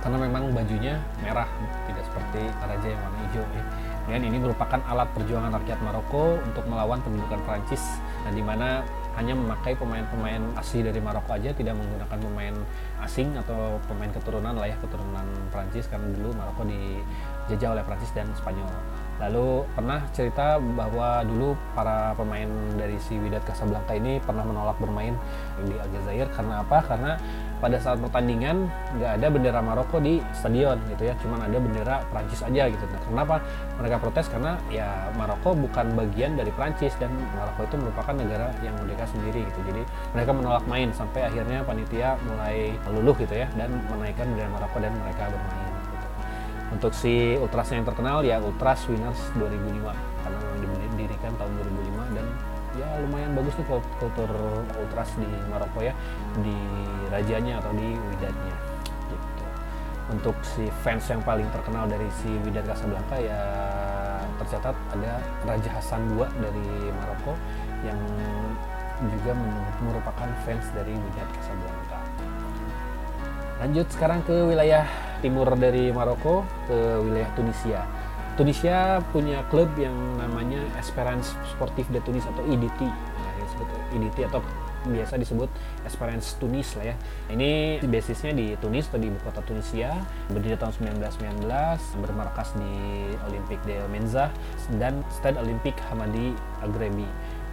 karena 0.00 0.18
memang 0.18 0.50
bajunya 0.50 0.98
merah, 1.22 1.46
tidak 1.86 2.02
seperti 2.02 2.42
raja 2.58 2.88
yang 2.90 2.98
warna 3.06 3.18
hijau 3.30 3.44
ya. 3.54 3.62
Dan 4.10 4.26
ini 4.26 4.34
merupakan 4.42 4.80
alat 4.90 5.06
perjuangan 5.14 5.54
rakyat 5.62 5.78
Maroko 5.78 6.42
untuk 6.42 6.66
melawan 6.66 6.98
pendudukan 7.06 7.38
Prancis, 7.46 8.02
nah, 8.26 8.34
di 8.34 8.42
mana 8.42 8.82
hanya 9.14 9.36
memakai 9.36 9.76
pemain-pemain 9.76 10.42
asli 10.56 10.82
dari 10.82 10.98
Maroko 10.98 11.36
aja 11.36 11.52
tidak 11.52 11.76
menggunakan 11.76 12.18
pemain 12.18 12.56
asing 13.04 13.36
atau 13.36 13.76
pemain 13.84 14.08
keturunan 14.08 14.56
lah 14.56 14.66
ya 14.66 14.76
keturunan 14.80 15.28
Prancis 15.52 15.84
karena 15.86 16.08
dulu 16.16 16.32
Maroko 16.32 16.64
dijajah 16.64 17.76
oleh 17.76 17.84
Prancis 17.84 18.10
dan 18.16 18.26
Spanyol 18.32 18.72
lalu 19.22 19.62
pernah 19.78 20.02
cerita 20.10 20.58
bahwa 20.58 21.22
dulu 21.22 21.54
para 21.78 22.10
pemain 22.18 22.50
dari 22.74 22.98
si 22.98 23.14
Wydad 23.22 23.46
Casablanca 23.46 23.94
ini 23.94 24.18
pernah 24.18 24.42
menolak 24.42 24.74
bermain 24.82 25.14
di 25.62 25.78
Aljazair 25.78 26.26
karena 26.34 26.66
apa? 26.66 26.82
Karena 26.82 27.14
pada 27.62 27.78
saat 27.78 28.02
pertandingan 28.02 28.66
nggak 28.98 29.22
ada 29.22 29.26
bendera 29.30 29.60
Maroko 29.62 30.02
di 30.02 30.18
stadion 30.34 30.74
gitu 30.90 31.06
ya. 31.06 31.14
Cuman 31.22 31.46
ada 31.46 31.54
bendera 31.62 32.02
Prancis 32.10 32.42
aja 32.42 32.66
gitu. 32.66 32.82
Nah, 32.90 33.00
kenapa 33.06 33.34
mereka 33.78 33.96
protes? 34.02 34.26
Karena 34.26 34.58
ya 34.74 34.90
Maroko 35.14 35.54
bukan 35.54 35.94
bagian 35.94 36.34
dari 36.34 36.50
Prancis 36.50 36.98
dan 36.98 37.14
Maroko 37.38 37.62
itu 37.62 37.78
merupakan 37.78 38.14
negara 38.18 38.50
yang 38.66 38.74
merdeka 38.82 39.06
sendiri 39.06 39.46
gitu. 39.46 39.60
Jadi 39.70 39.82
mereka 40.18 40.34
menolak 40.34 40.66
main 40.66 40.90
sampai 40.90 41.30
akhirnya 41.30 41.62
panitia 41.62 42.18
mulai 42.26 42.74
luluh 42.90 43.14
gitu 43.14 43.38
ya 43.38 43.46
dan 43.54 43.70
menaikkan 43.86 44.26
bendera 44.34 44.50
Maroko 44.50 44.82
dan 44.82 44.90
mereka 44.98 45.30
bermain. 45.30 45.61
Untuk 46.72 46.92
si 46.96 47.36
ultras 47.36 47.68
yang 47.70 47.84
terkenal 47.84 48.24
ya 48.24 48.40
Ultras 48.40 48.88
Winners 48.88 49.20
2005 49.36 49.92
karena 50.24 50.40
memang 50.58 50.78
didirikan 50.96 51.32
tahun 51.36 51.52
2005 51.60 52.16
dan 52.16 52.26
ya 52.72 52.88
lumayan 53.04 53.36
bagus 53.36 53.54
nih 53.60 53.66
kultur 54.00 54.30
ultras 54.80 55.12
di 55.20 55.28
Maroko 55.52 55.84
ya 55.84 55.92
di 56.40 56.56
rajanya 57.12 57.60
atau 57.60 57.70
di 57.76 57.92
widatnya 57.92 58.56
gitu. 59.12 59.44
Untuk 60.16 60.36
si 60.42 60.66
fans 60.82 61.04
yang 61.12 61.20
paling 61.22 61.46
terkenal 61.52 61.86
dari 61.86 62.08
si 62.24 62.32
Wydad 62.42 62.64
Casablanca 62.66 63.16
ya 63.20 63.40
tercatat 64.40 64.74
ada 64.96 65.22
Raja 65.46 65.70
Hasan 65.78 66.18
II 66.18 66.26
dari 66.40 66.68
Maroko 66.90 67.38
yang 67.86 68.00
juga 69.06 69.34
merupakan 69.82 70.28
fans 70.42 70.66
dari 70.74 70.94
Wydad 70.96 71.28
Casablanca. 71.36 72.01
Lanjut 73.62 73.86
sekarang 73.94 74.26
ke 74.26 74.34
wilayah 74.34 74.82
timur 75.22 75.46
dari 75.54 75.94
Maroko 75.94 76.42
ke 76.66 76.98
wilayah 76.98 77.30
Tunisia. 77.38 77.86
Tunisia 78.34 78.98
punya 79.14 79.46
klub 79.54 79.70
yang 79.78 79.94
namanya 80.18 80.58
Esperance 80.82 81.30
Sportif 81.46 81.86
de 81.94 82.02
Tunis 82.02 82.26
atau 82.26 82.42
IDT. 82.42 82.80
Nah, 82.82 83.32
disebut 83.38 83.68
IDT 83.94 84.18
atau 84.26 84.42
biasa 84.82 85.14
disebut 85.14 85.46
Esperance 85.86 86.34
Tunis 86.42 86.74
lah 86.74 86.90
ya. 86.90 86.96
Ini 87.30 87.78
basisnya 87.86 88.34
di 88.34 88.58
Tunis 88.58 88.90
atau 88.90 88.98
di 88.98 89.14
ibu 89.14 89.22
kota 89.22 89.46
Tunisia, 89.46 89.94
berdiri 90.26 90.58
tahun 90.58 90.98
1919, 90.98 92.02
bermarkas 92.02 92.58
di 92.58 92.74
Olympique 93.30 93.62
de 93.62 93.78
Menza 93.86 94.34
dan 94.82 95.06
Stade 95.14 95.38
Olympique 95.38 95.78
Hamadi 95.86 96.34
Agrebi. 96.66 97.06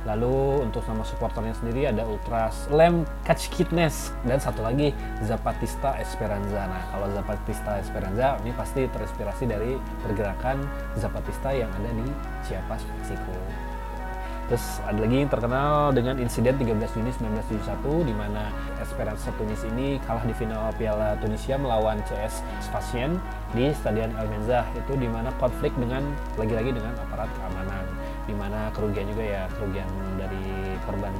Lalu 0.07 0.63
untuk 0.63 0.87
nama 0.87 1.03
supporternya 1.03 1.51
sendiri 1.59 1.83
ada 1.91 2.07
Ultras 2.07 2.71
Lem 2.71 3.03
Kachkitnes 3.27 4.15
dan 4.23 4.39
satu 4.39 4.63
lagi 4.63 4.95
Zapatista 5.19 5.99
Esperanza. 5.99 6.71
Nah 6.71 6.83
kalau 6.87 7.11
Zapatista 7.11 7.75
Esperanza 7.83 8.39
ini 8.39 8.55
pasti 8.55 8.87
terinspirasi 8.87 9.43
dari 9.43 9.75
pergerakan 9.99 10.63
Zapatista 10.95 11.51
yang 11.51 11.67
ada 11.75 11.91
di 11.91 12.07
Chiapas, 12.47 12.87
Meksiko. 12.87 13.35
Terus 14.49 14.81
ada 14.81 14.97
lagi 14.97 15.13
yang 15.21 15.29
terkenal 15.29 15.93
dengan 15.93 16.17
insiden 16.17 16.57
13 16.57 16.73
Juni 16.97 17.13
1971 17.13 18.09
di 18.09 18.15
mana 18.17 18.49
Esperanza 18.81 19.29
Tunis 19.37 19.61
ini 19.61 20.01
kalah 20.01 20.25
di 20.25 20.33
final 20.33 20.73
Piala 20.73 21.13
Tunisia 21.21 21.53
melawan 21.53 22.01
CS 22.09 22.41
Sfaxien 22.65 23.21
di 23.53 23.73
Stadion 23.73 24.13
El 24.17 24.27
Menzah 24.29 24.65
itu 24.77 24.93
di 24.97 25.07
mana 25.09 25.33
konflik 25.41 25.73
dengan 25.77 26.05
lagi-lagi 26.37 26.73
dengan 26.73 26.93
aparat 27.01 27.29
keamanan 27.37 27.85
di 28.29 28.33
mana 28.37 28.69
kerugian 28.77 29.09
juga 29.09 29.23
ya 29.25 29.43
kerugian 29.57 29.89
dari 30.21 30.77
korban 30.85 31.13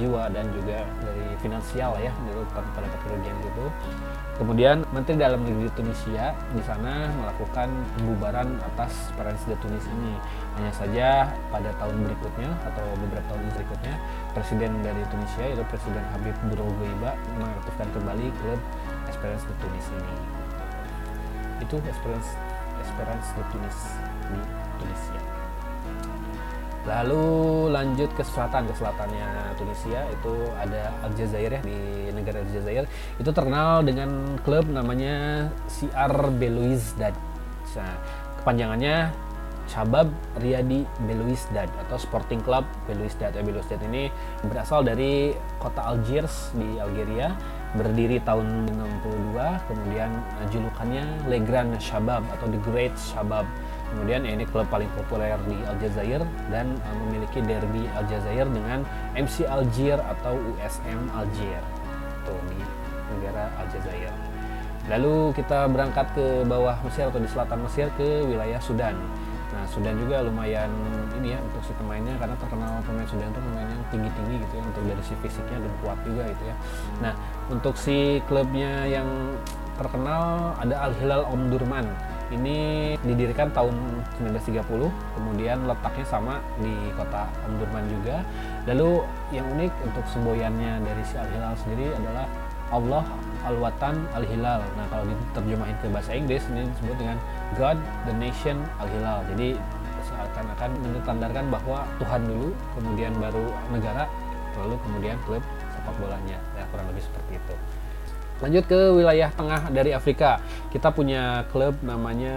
jiwa 0.00 0.32
dan 0.32 0.48
juga 0.56 0.88
dari 1.04 1.26
finansial 1.44 1.92
ya 2.00 2.12
dulu 2.24 2.42
pada 2.56 2.88
kerugian 3.04 3.36
itu 3.44 3.66
Kemudian 4.34 4.82
Menteri 4.90 5.14
Dalam 5.14 5.46
Negeri 5.46 5.70
Tunisia 5.78 6.34
di 6.50 6.62
sana 6.66 7.06
melakukan 7.22 7.70
pembubaran 7.94 8.58
atas 8.66 8.90
Esperance 9.06 9.46
de 9.46 9.54
Tunis 9.62 9.86
ini. 9.86 10.18
Hanya 10.58 10.72
saja 10.74 11.08
pada 11.54 11.70
tahun 11.78 12.02
berikutnya 12.02 12.50
atau 12.66 12.82
beberapa 12.98 13.30
tahun 13.30 13.46
berikutnya 13.54 13.94
Presiden 14.34 14.82
dari 14.82 15.06
Tunisia 15.06 15.54
yaitu 15.54 15.62
Presiden 15.70 16.02
Habib 16.10 16.34
Bourguiba 16.50 17.14
mengaktifkan 17.38 17.86
kembali 17.94 18.26
klub 18.42 18.58
Esperance 19.06 19.46
de 19.46 19.54
Tunis 19.62 19.86
ini. 19.94 20.33
Itu 21.62 21.76
Esperance 21.90 23.28
de 23.34 23.42
Tunis 23.50 23.78
di 24.28 24.40
Tunisia. 24.78 25.20
Lalu 26.84 27.24
lanjut 27.72 28.12
ke 28.12 28.20
selatan, 28.20 28.68
ke 28.68 28.74
selatannya 28.76 29.56
Tunisia 29.56 30.04
itu 30.12 30.32
ada 30.52 30.92
Aljazair 31.00 31.56
ya 31.56 31.60
di 31.64 32.12
negara 32.12 32.44
Aljazair 32.44 32.84
itu 33.16 33.30
terkenal 33.32 33.80
dengan 33.80 34.36
klub 34.44 34.68
namanya 34.68 35.48
CR 35.64 36.12
Belouizdad. 36.36 37.16
Nah, 37.74 37.96
kepanjangannya 38.44 39.16
Shabab 39.64 40.12
Riyadi 40.44 40.84
Belouizdad 41.08 41.72
atau 41.88 41.96
Sporting 41.96 42.44
Club 42.44 42.68
Belouizdad. 42.84 43.32
Ya, 43.32 43.40
Belouizdad 43.40 43.80
ini 43.88 44.12
berasal 44.44 44.84
dari 44.84 45.32
kota 45.56 45.88
Algiers 45.88 46.52
di 46.52 46.76
Algeria, 46.76 47.32
berdiri 47.74 48.22
tahun 48.22 48.70
62, 48.70 49.70
kemudian 49.70 50.10
julukannya 50.48 51.04
Le 51.26 51.38
Grand 51.42 51.74
Shabab 51.82 52.22
atau 52.30 52.46
The 52.46 52.60
Great 52.62 52.94
Shabab 52.94 53.44
Kemudian 53.94 54.26
ini 54.26 54.42
klub 54.50 54.66
paling 54.66 54.90
populer 54.98 55.38
di 55.46 55.54
Aljazair 55.70 56.18
dan 56.50 56.74
uh, 56.82 56.94
memiliki 57.06 57.38
derby 57.46 57.86
Aljazair 57.94 58.50
dengan 58.50 58.82
MC 59.14 59.46
Algier 59.46 60.02
atau 60.02 60.34
USM 60.34 60.98
Algier. 61.14 61.62
Tuh 62.26 62.40
di 62.50 62.58
negara 63.14 63.54
Aljazair. 63.62 64.10
Lalu 64.90 65.30
kita 65.38 65.70
berangkat 65.70 66.10
ke 66.12 66.42
bawah 66.42 66.74
Mesir 66.82 67.06
atau 67.06 67.22
di 67.22 67.30
selatan 67.30 67.62
Mesir 67.62 67.86
ke 67.94 68.26
wilayah 68.26 68.58
Sudan. 68.58 68.98
Nah, 69.54 69.62
Sudan 69.70 69.94
juga 69.94 70.26
lumayan 70.26 70.66
ini 71.22 71.32
ya 71.32 71.38
untuk 71.38 71.62
si 71.62 71.72
pemainnya 71.78 72.18
karena 72.18 72.34
terkenal 72.34 72.82
pemain 72.82 73.06
Sudan 73.06 73.30
itu 73.30 73.40
pemain 73.40 73.70
yang 73.70 73.84
tinggi-tinggi 73.94 74.34
gitu 74.42 74.54
ya 74.58 74.62
untuk 74.66 74.82
dari 74.82 75.02
si 75.06 75.14
fisiknya 75.22 75.58
dan 75.62 75.72
kuat 75.78 75.98
juga 76.02 76.22
gitu 76.26 76.44
ya. 76.50 76.56
Nah, 76.98 77.14
untuk 77.54 77.74
si 77.78 78.18
klubnya 78.26 78.82
yang 78.90 79.06
terkenal 79.78 80.54
ada 80.58 80.90
Al 80.90 80.92
Hilal 80.98 81.22
Omdurman 81.30 81.86
ini 82.32 82.58
didirikan 83.04 83.52
tahun 83.54 83.76
1930, 84.18 84.90
kemudian 85.14 85.68
letaknya 85.70 86.06
sama 86.08 86.40
di 86.58 86.72
kota 86.98 87.30
Omdurman 87.46 87.84
juga. 87.86 88.26
Lalu 88.66 89.06
yang 89.30 89.46
unik 89.54 89.72
untuk 89.86 90.04
semboyannya 90.08 90.82
dari 90.82 91.02
si 91.04 91.14
Al-Hilal 91.20 91.54
sendiri 91.62 91.94
adalah 91.94 92.26
Allah 92.72 93.04
Al-Watan 93.44 94.08
Al-Hilal. 94.16 94.64
Nah, 94.74 94.86
kalau 94.88 95.04
diterjemahin 95.06 95.76
ke 95.78 95.86
bahasa 95.92 96.12
Inggris 96.16 96.42
ini 96.50 96.64
disebut 96.72 96.96
dengan 96.96 97.16
God 97.60 97.78
the 98.08 98.14
Nation 98.16 98.56
Al-Hilal. 98.80 99.22
Jadi 99.36 99.54
seakan-akan 100.04 100.70
menandakan 100.84 101.44
bahwa 101.48 101.88
Tuhan 101.96 102.20
dulu, 102.28 102.48
kemudian 102.76 103.12
baru 103.16 103.46
negara, 103.72 104.04
lalu 104.60 104.76
kemudian 104.84 105.16
klub 105.24 105.40
sepak 105.72 105.94
bolanya. 105.96 106.38
Ya, 106.56 106.64
kurang 106.68 106.86
lebih 106.92 107.02
seperti 107.04 107.40
itu. 107.40 107.54
Lanjut 108.42 108.64
ke 108.66 108.80
wilayah 108.92 109.30
tengah 109.32 109.70
dari 109.70 109.94
Afrika. 109.94 110.42
Kita 110.68 110.90
punya 110.90 111.46
klub 111.48 111.78
namanya 111.80 112.36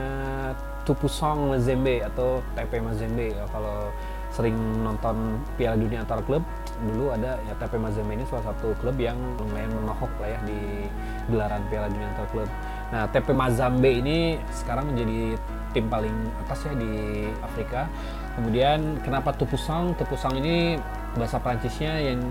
Tupusong 0.87 1.51
Mazembe 1.51 1.99
atau 1.99 2.39
TP 2.55 2.79
Mazembe. 2.79 3.35
Ya, 3.35 3.43
kalau 3.51 3.91
sering 4.37 4.53
nonton 4.85 5.41
Piala 5.57 5.73
Dunia 5.73 6.05
antar 6.05 6.21
klub, 6.21 6.45
dulu 6.85 7.09
ada 7.09 7.41
ya 7.41 7.57
TP 7.57 7.81
Mazembe 7.81 8.13
ini 8.13 8.21
salah 8.29 8.53
satu 8.53 8.77
klub 8.77 8.93
yang 9.01 9.17
lumayan 9.41 9.73
menohok 9.73 10.13
lah 10.21 10.37
ya 10.37 10.39
di 10.45 10.85
gelaran 11.25 11.65
Piala 11.73 11.89
Dunia 11.89 12.13
antar 12.13 12.29
klub. 12.29 12.49
Nah, 12.93 13.09
TP 13.09 13.33
Mazembe 13.33 13.89
ini 13.89 14.37
sekarang 14.53 14.93
menjadi 14.93 15.41
tim 15.73 15.89
paling 15.89 16.13
atas 16.45 16.69
ya 16.69 16.73
di 16.77 17.25
Afrika. 17.41 17.89
Kemudian 18.37 19.01
kenapa 19.01 19.33
Tupusong? 19.33 19.97
Tupusong 19.97 20.37
ini 20.37 20.77
bahasa 21.17 21.41
Prancisnya 21.41 21.97
yang 21.97 22.21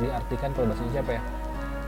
diartikan 0.00 0.50
kalau 0.56 0.72
bahasa 0.72 0.80
Indonesia 0.80 1.04
apa 1.04 1.12
ya? 1.20 1.22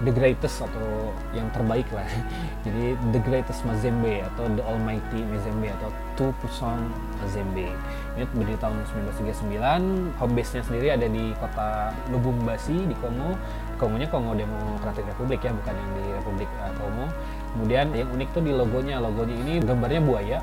the 0.05 0.13
greatest 0.13 0.61
atau 0.61 1.06
yang 1.37 1.49
terbaik 1.53 1.85
lah. 1.93 2.09
Jadi 2.65 2.97
the 3.13 3.21
greatest 3.21 3.63
Mazembe 3.69 4.25
atau 4.33 4.49
the 4.57 4.65
almighty 4.65 5.21
Mazembe 5.29 5.69
atau 5.77 5.93
Tu 6.17 6.27
Pusong 6.41 6.89
Mazembe. 7.21 7.69
Ini 8.17 8.25
berdiri 8.33 8.57
tahun 8.57 8.81
1939 9.13 10.17
home 10.17 10.33
base 10.33 10.51
nya 10.57 10.63
sendiri 10.65 10.89
ada 10.97 11.07
di 11.07 11.37
kota 11.37 11.93
Lubumbashi 12.09 12.89
di 12.89 12.97
Kongo 12.97 13.37
Kongonya 13.77 14.09
Kongo 14.09 14.33
Demokratik 14.33 15.05
Republik 15.05 15.45
ya 15.45 15.53
bukan 15.53 15.77
yang 15.77 15.91
di 15.93 16.05
Republik 16.17 16.49
uh, 16.65 16.73
Kongo 16.81 17.07
kemudian 17.53 17.93
yang 17.93 18.09
unik 18.09 18.29
tuh 18.33 18.43
di 18.43 18.53
logonya. 18.57 18.97
Logonya 19.05 19.37
ini 19.37 19.61
gambarnya 19.61 20.01
buaya 20.01 20.39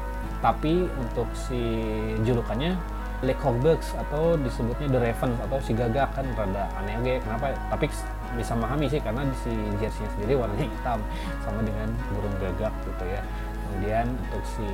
tapi 0.46 0.86
untuk 1.02 1.26
si 1.34 1.58
julukannya 2.22 2.78
Le 3.24 3.34
Corbex 3.40 3.96
atau 3.96 4.36
disebutnya 4.36 4.92
The 4.92 5.00
Raven 5.00 5.32
atau 5.48 5.58
si 5.64 5.72
gagak 5.72 6.12
kan 6.12 6.28
rada 6.36 6.68
aneh 6.76 7.00
oke 7.00 7.14
kenapa? 7.24 7.56
Tapi 7.72 7.88
bisa 8.34 8.58
memahami 8.58 8.86
sih 8.90 9.02
karena 9.02 9.26
si 9.46 9.54
jersey 9.78 10.06
sendiri 10.18 10.38
warnanya 10.40 10.68
hitam 10.68 11.00
sama 11.42 11.60
dengan 11.62 11.90
burung 12.14 12.36
gagak 12.42 12.74
gitu 12.86 13.06
ya. 13.08 13.22
Kemudian 13.64 14.06
untuk 14.30 14.44
si 14.46 14.68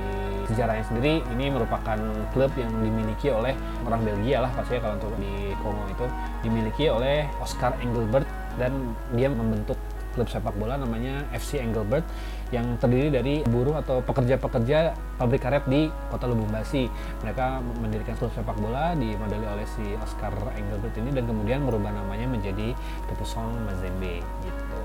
sejarahnya 0.52 0.84
sendiri 0.84 1.24
ini 1.32 1.48
merupakan 1.48 1.96
klub 2.36 2.52
yang 2.60 2.68
dimiliki 2.84 3.32
oleh 3.32 3.56
orang 3.88 4.04
Belgia 4.04 4.44
lah 4.44 4.52
pastinya 4.52 4.92
kalau 4.92 4.94
untuk 5.00 5.12
di 5.16 5.56
Kongo 5.64 5.84
itu 5.88 6.06
dimiliki 6.44 6.84
oleh 6.92 7.24
Oscar 7.40 7.72
Engelbert 7.80 8.28
dan 8.60 8.92
dia 9.16 9.32
membentuk 9.32 9.80
klub 10.12 10.28
sepak 10.28 10.52
bola 10.58 10.76
namanya 10.76 11.24
FC 11.32 11.62
Engelbert 11.62 12.04
yang 12.50 12.66
terdiri 12.78 13.08
dari 13.10 13.34
buruh 13.46 13.78
atau 13.78 14.02
pekerja-pekerja 14.02 14.94
pabrik 15.18 15.42
karet 15.42 15.64
di 15.70 15.90
kota 16.10 16.26
Lubumbashi. 16.26 16.90
Mereka 17.22 17.62
mendirikan 17.78 18.14
klub 18.18 18.34
sepak 18.34 18.58
bola 18.58 18.94
dimodali 18.98 19.46
oleh 19.46 19.66
si 19.66 19.94
Oscar 20.02 20.34
Engelbert 20.54 20.94
ini 20.98 21.10
dan 21.14 21.24
kemudian 21.26 21.62
merubah 21.62 21.94
namanya 21.94 22.26
menjadi 22.26 22.74
Tupusong 23.10 23.66
Mazembe 23.66 24.22
gitu. 24.42 24.80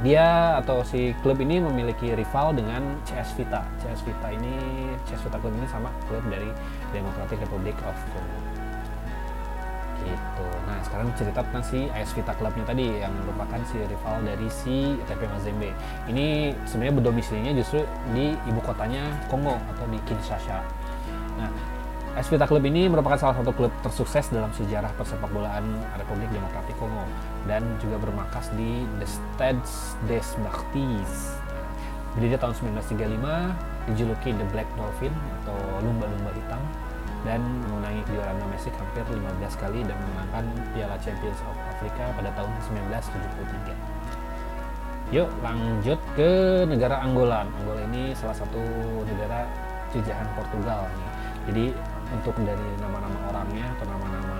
Dia 0.00 0.56
atau 0.56 0.80
si 0.80 1.12
klub 1.20 1.36
ini 1.44 1.60
memiliki 1.60 2.16
rival 2.16 2.56
dengan 2.56 2.96
CS 3.04 3.36
Vita. 3.36 3.66
CS 3.84 4.00
Vita 4.06 4.28
ini 4.32 4.54
CS 5.04 5.28
Vita 5.28 5.36
klub 5.36 5.52
ini 5.52 5.66
sama 5.68 5.92
klub 6.08 6.24
dari 6.30 6.48
Democratic 6.94 7.42
Republic 7.44 7.76
of 7.84 7.98
Congo 8.14 8.49
gitu. 10.04 10.46
Nah 10.66 10.78
sekarang 10.82 11.12
cerita 11.16 11.40
tentang 11.44 11.64
si 11.64 11.86
AS 11.92 12.10
Vita 12.16 12.32
Clubnya 12.36 12.64
tadi 12.64 13.00
yang 13.00 13.12
merupakan 13.12 13.60
si 13.68 13.76
rival 13.80 14.16
dari 14.24 14.48
si 14.48 14.96
TP 15.04 15.20
Mazembe. 15.28 15.70
Ini 16.08 16.56
sebenarnya 16.64 16.94
berdomisilinya 17.00 17.52
justru 17.56 17.84
di 18.16 18.32
ibu 18.48 18.60
kotanya 18.64 19.04
Kongo 19.28 19.56
atau 19.56 19.84
di 19.88 19.98
Kinshasa. 20.08 20.64
Nah 21.40 21.50
Vita 22.20 22.44
Club 22.44 22.66
ini 22.66 22.90
merupakan 22.90 23.16
salah 23.16 23.38
satu 23.38 23.54
klub 23.54 23.72
tersukses 23.80 24.28
dalam 24.28 24.50
sejarah 24.52 24.90
persepak 24.98 25.30
bolaan 25.30 25.64
Republik 25.96 26.28
Demokratik 26.34 26.76
Kongo 26.76 27.06
dan 27.48 27.64
juga 27.80 27.96
bermarkas 28.02 28.50
di 28.58 28.84
The 29.00 29.06
Stades 29.08 29.96
des 30.04 30.26
Martyrs. 30.42 31.38
Berdiri 32.18 32.36
tahun 32.36 32.58
1935, 32.76 33.94
dijuluki 33.94 34.34
The 34.34 34.46
Black 34.50 34.68
Dolphin 34.74 35.14
atau 35.40 35.56
lumba-lumba 35.80 36.34
hitam 36.34 36.60
dan 37.24 37.40
mengenangi 37.68 38.00
kejuaraan 38.08 38.38
domestik 38.40 38.72
hampir 38.80 39.04
15 39.04 39.60
kali 39.60 39.84
dan 39.84 39.96
memenangkan 40.00 40.44
Piala 40.72 40.96
Champions 41.04 41.40
of 41.44 41.56
Africa 41.68 42.12
pada 42.16 42.32
tahun 42.32 42.50
1973. 42.88 43.76
Yuk 45.10 45.28
lanjut 45.42 45.98
ke 46.14 46.62
negara 46.70 47.02
Angola. 47.02 47.42
Angola 47.42 47.82
ini 47.90 48.14
salah 48.14 48.36
satu 48.36 48.62
negara 49.04 49.44
jajahan 49.90 50.28
Portugal 50.38 50.86
nih. 50.86 51.10
Jadi 51.50 51.64
untuk 52.14 52.34
dari 52.42 52.68
nama-nama 52.78 53.18
orangnya 53.34 53.66
atau 53.74 53.86
nama-nama 53.90 54.38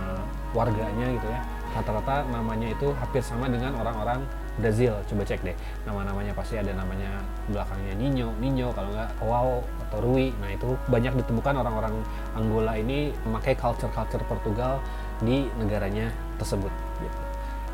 warganya 0.54 1.06
gitu 1.14 1.26
ya, 1.26 1.40
rata-rata 1.74 2.26
namanya 2.28 2.72
itu 2.74 2.90
hampir 2.98 3.22
sama 3.22 3.46
dengan 3.46 3.76
orang-orang 3.78 4.22
Brazil. 4.58 4.98
Coba 5.06 5.22
cek 5.24 5.40
deh, 5.40 5.56
nama-namanya 5.88 6.36
pasti 6.36 6.60
ada 6.60 6.74
namanya 6.74 7.22
belakangnya 7.48 7.94
Nino, 7.96 8.34
Nino 8.38 8.74
kalau 8.76 8.90
nggak 8.92 9.10
Wow 9.22 9.48
atau 9.88 9.98
Rui. 10.04 10.34
Nah 10.42 10.50
itu 10.52 10.76
banyak 10.90 11.16
ditemukan 11.24 11.54
orang-orang 11.62 11.94
Angola 12.36 12.76
ini 12.76 13.14
memakai 13.24 13.56
culture-culture 13.56 14.22
Portugal 14.28 14.82
di 15.22 15.48
negaranya 15.56 16.12
tersebut. 16.36 16.70
Gitu. 17.00 17.18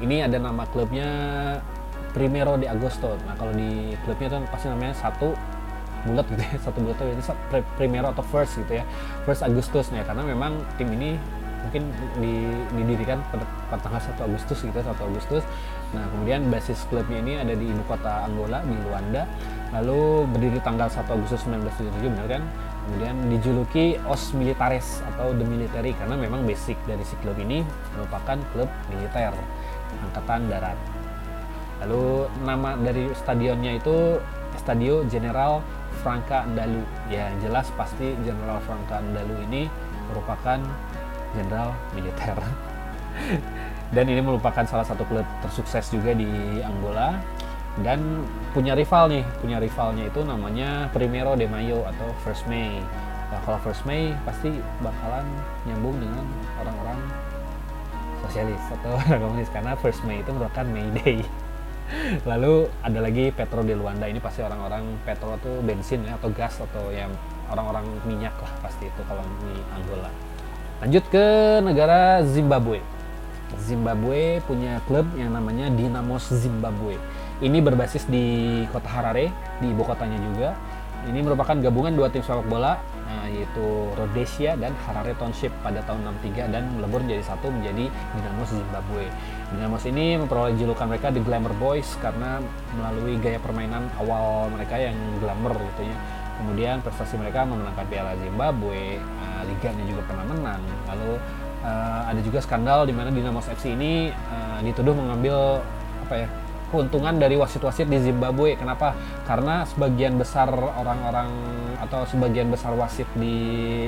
Ini 0.06 0.28
ada 0.28 0.36
nama 0.36 0.68
klubnya 0.68 1.08
Primero 2.12 2.56
de 2.56 2.68
Agosto. 2.68 3.16
Nah 3.28 3.36
kalau 3.36 3.52
di 3.52 3.92
klubnya 4.04 4.32
tuh 4.32 4.40
pasti 4.48 4.66
namanya 4.72 4.94
satu 4.96 5.36
bulat 6.06 6.26
gitu 6.30 6.42
ya 6.42 6.56
satu 6.62 6.78
bulat 6.80 6.96
itu 7.02 7.22
primero 7.74 8.06
atau 8.14 8.22
first 8.22 8.54
gitu 8.62 8.78
ya 8.78 8.84
first 9.26 9.42
Agustus 9.42 9.90
nah 9.90 10.06
karena 10.06 10.22
memang 10.22 10.62
tim 10.78 10.86
ini 10.94 11.18
mungkin 11.66 11.90
didirikan 12.72 13.18
pada, 13.34 13.44
tanggal 13.82 14.00
1 14.00 14.26
Agustus 14.30 14.58
gitu 14.62 14.78
1 14.78 14.86
Agustus. 14.94 15.42
Nah 15.92 16.06
kemudian 16.14 16.46
basis 16.48 16.86
klubnya 16.86 17.18
ini 17.18 17.32
ada 17.42 17.54
di 17.58 17.66
ibu 17.66 17.82
kota 17.90 18.24
Angola 18.24 18.62
di 18.62 18.78
Luanda. 18.86 19.26
Lalu 19.74 20.30
berdiri 20.30 20.58
tanggal 20.62 20.86
1 20.86 21.02
Agustus 21.10 21.42
1977 21.50 22.14
benar 22.14 22.26
kan? 22.30 22.42
Kemudian 22.86 23.16
dijuluki 23.26 23.98
Os 24.06 24.30
Militares 24.30 25.02
atau 25.14 25.34
The 25.34 25.42
Military 25.42 25.90
karena 25.98 26.14
memang 26.14 26.46
basic 26.46 26.78
dari 26.86 27.02
si 27.02 27.18
klub 27.18 27.34
ini 27.42 27.66
merupakan 27.98 28.38
klub 28.54 28.70
militer 28.86 29.34
angkatan 30.06 30.46
darat. 30.46 30.78
Lalu 31.82 32.30
nama 32.46 32.78
dari 32.78 33.10
stadionnya 33.12 33.76
itu 33.76 34.22
Stadio 34.56 35.04
General 35.10 35.60
Franca 36.00 36.46
Andalu. 36.46 36.80
Ya 37.12 37.28
jelas 37.42 37.68
pasti 37.76 38.16
General 38.24 38.62
Franca 38.64 39.02
Andalu 39.02 39.36
ini 39.50 39.62
merupakan 40.08 40.62
jenderal 41.36 41.76
militer. 41.92 42.36
dan 43.94 44.04
ini 44.08 44.18
merupakan 44.18 44.64
salah 44.66 44.82
satu 44.82 45.06
klub 45.06 45.26
tersukses 45.44 45.86
juga 45.92 46.16
di 46.16 46.26
Angola 46.64 47.20
dan 47.84 48.24
punya 48.56 48.72
rival 48.72 49.12
nih, 49.12 49.24
punya 49.36 49.60
rivalnya 49.60 50.08
itu 50.08 50.24
namanya 50.24 50.88
Primero 50.96 51.36
de 51.36 51.44
Mayo 51.44 51.84
atau 51.84 52.08
First 52.24 52.48
May. 52.48 52.80
Nah, 53.28 53.38
kalau 53.44 53.60
First 53.60 53.84
May 53.84 54.16
pasti 54.24 54.48
bakalan 54.80 55.28
nyambung 55.68 56.00
dengan 56.00 56.24
orang-orang 56.56 56.98
sosialis 58.24 58.62
atau 58.80 58.96
orang 59.04 59.20
komunis 59.20 59.50
karena 59.52 59.76
First 59.76 60.00
May 60.08 60.24
itu 60.24 60.32
merupakan 60.32 60.64
May 60.64 60.88
Day. 61.04 61.20
Lalu 62.30 62.66
ada 62.80 62.98
lagi 62.98 63.28
Petro 63.30 63.60
di 63.60 63.76
Luanda 63.76 64.08
ini 64.08 64.18
pasti 64.24 64.40
orang-orang 64.40 64.96
Petro 65.04 65.36
tuh 65.44 65.60
bensin 65.60 66.02
ya 66.02 66.16
atau 66.16 66.32
gas 66.32 66.56
atau 66.58 66.88
yang 66.90 67.12
orang-orang 67.52 67.86
minyak 68.08 68.34
lah 68.40 68.50
pasti 68.64 68.88
itu 68.88 69.02
kalau 69.04 69.22
di 69.44 69.54
Angola. 69.76 70.10
Lanjut 70.76 71.08
ke 71.08 71.24
negara 71.64 72.20
Zimbabwe. 72.28 72.84
Zimbabwe 73.64 74.44
punya 74.44 74.76
klub 74.84 75.08
yang 75.16 75.32
namanya 75.32 75.72
Dinamos 75.72 76.28
Zimbabwe. 76.28 77.00
Ini 77.40 77.64
berbasis 77.64 78.04
di 78.04 78.60
kota 78.68 78.84
Harare, 78.84 79.32
di 79.56 79.72
ibu 79.72 79.80
kotanya 79.80 80.20
juga. 80.20 80.52
Ini 81.08 81.24
merupakan 81.24 81.56
gabungan 81.56 81.96
dua 81.96 82.12
tim 82.12 82.20
sepak 82.20 82.44
bola, 82.50 82.76
nah, 83.08 83.24
yaitu 83.24 83.88
Rhodesia 83.96 84.58
dan 84.60 84.76
Harare 84.84 85.16
Township 85.16 85.54
pada 85.64 85.80
tahun 85.86 86.12
63 86.20 86.52
dan 86.52 86.68
melebur 86.76 87.00
jadi 87.08 87.24
satu 87.24 87.48
menjadi 87.48 87.88
Dinamos 88.12 88.48
Zimbabwe. 88.52 89.08
Dinamos 89.56 89.82
ini 89.88 90.20
memperoleh 90.20 90.60
julukan 90.60 90.92
mereka 90.92 91.08
The 91.08 91.24
Glamour 91.24 91.56
Boys 91.56 91.88
karena 92.04 92.44
melalui 92.76 93.16
gaya 93.16 93.40
permainan 93.40 93.88
awal 93.96 94.52
mereka 94.52 94.76
yang 94.76 94.98
glamour 95.24 95.56
gitu 95.56 95.88
ya. 95.88 95.96
Kemudian 96.36 96.84
prestasi 96.84 97.16
mereka 97.16 97.48
memenangkan 97.48 97.86
Piala 97.88 98.12
Zimbabwe, 98.20 99.00
uh, 99.00 99.42
liganya 99.48 99.84
juga 99.88 100.02
pernah 100.04 100.24
menang. 100.28 100.60
Lalu 100.88 101.12
uh, 101.64 102.02
ada 102.06 102.20
juga 102.20 102.38
skandal 102.44 102.84
di 102.84 102.92
mana 102.92 103.08
Dinamos 103.08 103.48
FC 103.48 103.72
ini 103.72 104.12
uh, 104.12 104.58
dituduh 104.60 104.92
mengambil 104.92 105.64
apa 106.06 106.14
ya 106.14 106.28
keuntungan 106.70 107.14
dari 107.16 107.38
wasit-wasit 107.38 107.86
di 107.86 107.98
Zimbabwe. 108.02 108.58
Kenapa? 108.58 108.92
Karena 109.24 109.62
sebagian 109.64 110.18
besar 110.18 110.50
orang-orang 110.52 111.30
atau 111.78 112.02
sebagian 112.08 112.50
besar 112.50 112.74
wasit 112.74 113.06
di 113.14 113.36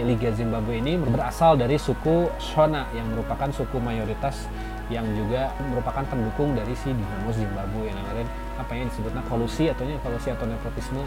Liga 0.05 0.31
Zimbabwe 0.31 0.79
ini 0.79 1.01
berasal 1.01 1.59
dari 1.59 1.81
suku 1.81 2.31
Shona 2.39 2.87
yang 2.95 3.09
merupakan 3.11 3.49
suku 3.51 3.81
mayoritas 3.83 4.47
yang 4.89 5.05
juga 5.13 5.53
merupakan 5.69 6.01
pendukung 6.09 6.57
dari 6.57 6.73
si 6.79 6.95
Dinamo 6.95 7.29
Zimbabwe. 7.35 7.93
Nah, 7.93 8.05
kalian 8.09 8.29
apa 8.57 8.73
yang 8.73 8.87
disebutnya 8.89 9.23
kolusi 9.29 9.69
atau 9.69 9.85
kolusi 10.01 10.29
atau 10.33 10.47
nepotisme 10.49 11.03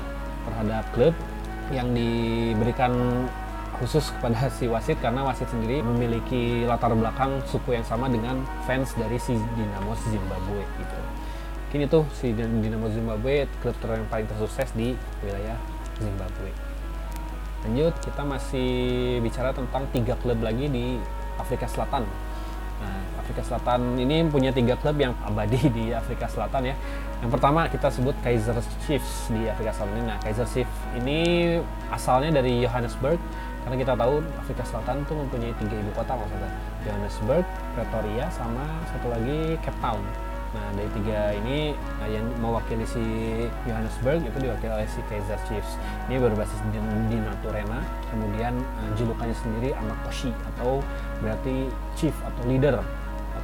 terhadap 0.47 0.83
klub 0.93 1.13
yang 1.71 1.91
diberikan 1.95 2.93
khusus 3.81 4.13
kepada 4.13 4.47
si 4.57 4.69
wasit 4.69 4.99
karena 5.01 5.25
wasit 5.25 5.49
sendiri 5.49 5.81
memiliki 5.81 6.63
latar 6.69 6.93
belakang 6.93 7.41
suku 7.49 7.75
yang 7.79 7.85
sama 7.85 8.05
dengan 8.11 8.45
fans 8.69 8.93
dari 8.93 9.17
si 9.17 9.33
Dinamo 9.33 9.97
Zimbabwe 9.97 10.61
gitu. 10.77 10.97
Mungkin 11.71 11.81
itu 11.87 11.99
si 12.13 12.27
Dinamo 12.35 12.87
Zimbabwe 12.91 13.47
klub 13.63 13.75
yang 13.87 14.05
paling 14.11 14.27
tersukses 14.29 14.69
di 14.77 14.93
wilayah 15.25 15.57
Zimbabwe. 15.97 16.51
Lanjut 17.61 17.93
kita 18.01 18.21
masih 18.25 18.69
bicara 19.21 19.53
tentang 19.53 19.85
tiga 19.93 20.17
klub 20.17 20.41
lagi 20.41 20.65
di 20.65 20.97
Afrika 21.37 21.69
Selatan 21.69 22.05
Afrika 23.21 23.45
Selatan 23.45 24.01
ini 24.01 24.25
punya 24.25 24.49
tiga 24.49 24.73
klub 24.75 24.97
yang 24.97 25.13
abadi 25.21 25.69
di 25.77 25.93
Afrika 25.93 26.25
Selatan 26.25 26.73
ya. 26.73 26.75
Yang 27.21 27.31
pertama 27.37 27.69
kita 27.69 27.87
sebut 27.93 28.17
Kaiser 28.25 28.57
Chiefs 28.89 29.29
di 29.29 29.45
Afrika 29.45 29.71
Selatan 29.77 30.01
ini. 30.01 30.05
Nah 30.09 30.17
Kaiser 30.19 30.47
Chiefs 30.49 30.77
ini 30.97 31.19
asalnya 31.93 32.41
dari 32.41 32.65
Johannesburg. 32.65 33.21
Karena 33.61 33.77
kita 33.77 33.93
tahu 33.93 34.25
Afrika 34.41 34.65
Selatan 34.65 35.05
tuh 35.05 35.21
mempunyai 35.21 35.53
tiga 35.61 35.77
ibu 35.77 35.93
kota 35.93 36.17
maksudnya 36.17 36.49
Johannesburg, 36.81 37.45
Pretoria, 37.77 38.25
sama 38.33 38.65
satu 38.89 39.13
lagi 39.13 39.53
Cape 39.61 39.77
Town. 39.77 40.01
Nah 40.51 40.67
dari 40.75 40.89
tiga 40.91 41.31
ini 41.31 41.71
nah, 42.01 42.09
yang 42.11 42.27
mewakili 42.43 42.83
si 42.83 42.99
Johannesburg 43.63 44.19
itu 44.25 44.37
diwakili 44.41 44.71
oleh 44.73 44.87
si 44.89 44.99
Kaiser 45.07 45.39
Chiefs. 45.47 45.79
Ini 46.09 46.19
berbasis 46.19 46.59
di, 46.73 46.79
di 47.07 47.17
Naturena. 47.21 47.79
Kemudian 48.11 48.59
uh, 48.59 48.89
julukannya 48.99 49.37
sendiri 49.37 49.71
Amakoshi 49.77 50.33
atau 50.55 50.83
berarti 51.23 51.71
chief 51.95 52.17
atau 52.25 52.43
leader 52.49 52.83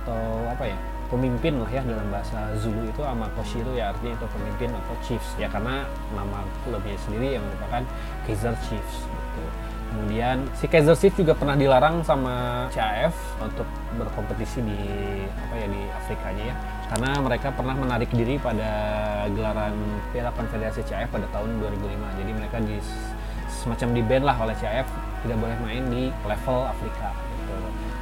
atau 0.07 0.47
apa 0.47 0.71
ya 0.71 0.77
pemimpin 1.11 1.59
lah 1.59 1.67
ya 1.67 1.83
dalam 1.83 2.07
bahasa 2.07 2.55
Zulu 2.55 2.87
itu 2.87 3.03
Amakoshi 3.03 3.59
itu 3.59 3.71
ya 3.75 3.91
artinya 3.91 4.15
itu 4.15 4.27
pemimpin 4.31 4.69
atau 4.71 4.95
chiefs 5.03 5.35
ya 5.35 5.51
karena 5.51 5.83
nama 6.15 6.47
klubnya 6.63 6.95
sendiri 7.03 7.35
yang 7.35 7.43
merupakan 7.43 7.83
Kaiser 8.23 8.55
Chiefs 8.67 9.03
gitu. 9.03 9.43
Kemudian 9.87 10.47
si 10.55 10.67
Kaiser 10.67 10.95
Chiefs 10.95 11.19
juga 11.19 11.35
pernah 11.35 11.55
dilarang 11.59 12.03
sama 12.03 12.67
CAF 12.71 13.15
untuk 13.39 13.67
berkompetisi 13.99 14.63
di 14.63 14.79
apa 15.27 15.53
ya 15.59 15.67
di 15.67 15.81
Afrikanya 15.91 16.43
ya 16.51 16.55
karena 16.87 17.09
mereka 17.19 17.51
pernah 17.51 17.75
menarik 17.75 18.11
diri 18.15 18.39
pada 18.39 18.71
gelaran 19.31 19.75
Piala 20.15 20.31
Konfederasi 20.35 20.87
CAF 20.87 21.11
pada 21.11 21.27
tahun 21.35 21.59
2005 21.59 22.19
jadi 22.19 22.31
mereka 22.31 22.57
di 22.63 22.79
semacam 23.47 23.87
di 23.91 24.01
band 24.03 24.23
lah 24.27 24.35
oleh 24.39 24.55
CAF 24.55 24.87
tidak 25.23 25.37
boleh 25.39 25.57
main 25.63 25.83
di 25.91 26.03
level 26.23 26.59
Afrika. 26.67 27.26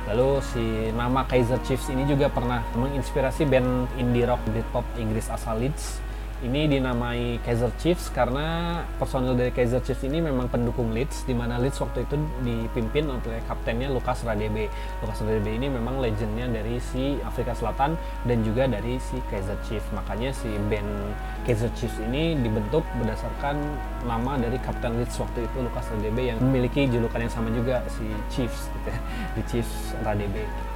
Lalu 0.06 0.42
si 0.54 0.64
nama 0.94 1.26
Kaiser 1.26 1.58
Chiefs 1.66 1.90
ini 1.90 2.06
juga 2.06 2.30
pernah 2.30 2.62
menginspirasi 2.78 3.50
band 3.50 3.90
indie 3.98 4.26
rock 4.30 4.42
Britpop 4.46 4.86
Inggris 5.02 5.30
asal 5.34 5.58
Leeds 5.66 6.05
ini 6.46 6.70
dinamai 6.70 7.42
Kaiser 7.42 7.74
Chiefs 7.82 8.14
karena 8.14 8.80
personil 9.02 9.34
dari 9.34 9.50
Kaiser 9.50 9.82
Chiefs 9.82 10.06
ini 10.06 10.22
memang 10.22 10.46
pendukung 10.46 10.94
Leeds 10.94 11.26
di 11.26 11.34
mana 11.34 11.58
Leeds 11.58 11.82
waktu 11.82 12.06
itu 12.06 12.16
dipimpin 12.46 13.10
oleh 13.10 13.42
kaptennya 13.50 13.90
Lukas 13.90 14.22
Radebe. 14.22 14.70
Lukas 15.02 15.26
Radebe 15.26 15.50
ini 15.50 15.68
memang 15.74 15.98
legendnya 15.98 16.46
dari 16.46 16.78
si 16.78 17.18
Afrika 17.26 17.58
Selatan 17.58 17.98
dan 18.30 18.38
juga 18.46 18.70
dari 18.70 19.02
si 19.02 19.18
Kaiser 19.34 19.58
Chiefs. 19.66 19.90
Makanya 19.98 20.30
si 20.30 20.54
band 20.70 21.18
Kaiser 21.50 21.74
Chiefs 21.74 21.98
ini 21.98 22.38
dibentuk 22.38 22.86
berdasarkan 23.02 23.58
nama 24.06 24.38
dari 24.38 24.62
kapten 24.62 25.02
Leeds 25.02 25.18
waktu 25.18 25.50
itu 25.50 25.58
Lukas 25.66 25.90
Radebe 25.90 26.30
yang 26.30 26.38
memiliki 26.38 26.86
julukan 26.86 27.26
yang 27.26 27.34
sama 27.34 27.50
juga 27.50 27.82
si 27.90 28.06
Chiefs 28.30 28.70
gitu 28.70 28.94
ya. 28.94 29.00
di 29.36 29.42
Chiefs 29.50 29.98
Radebe. 30.06 30.75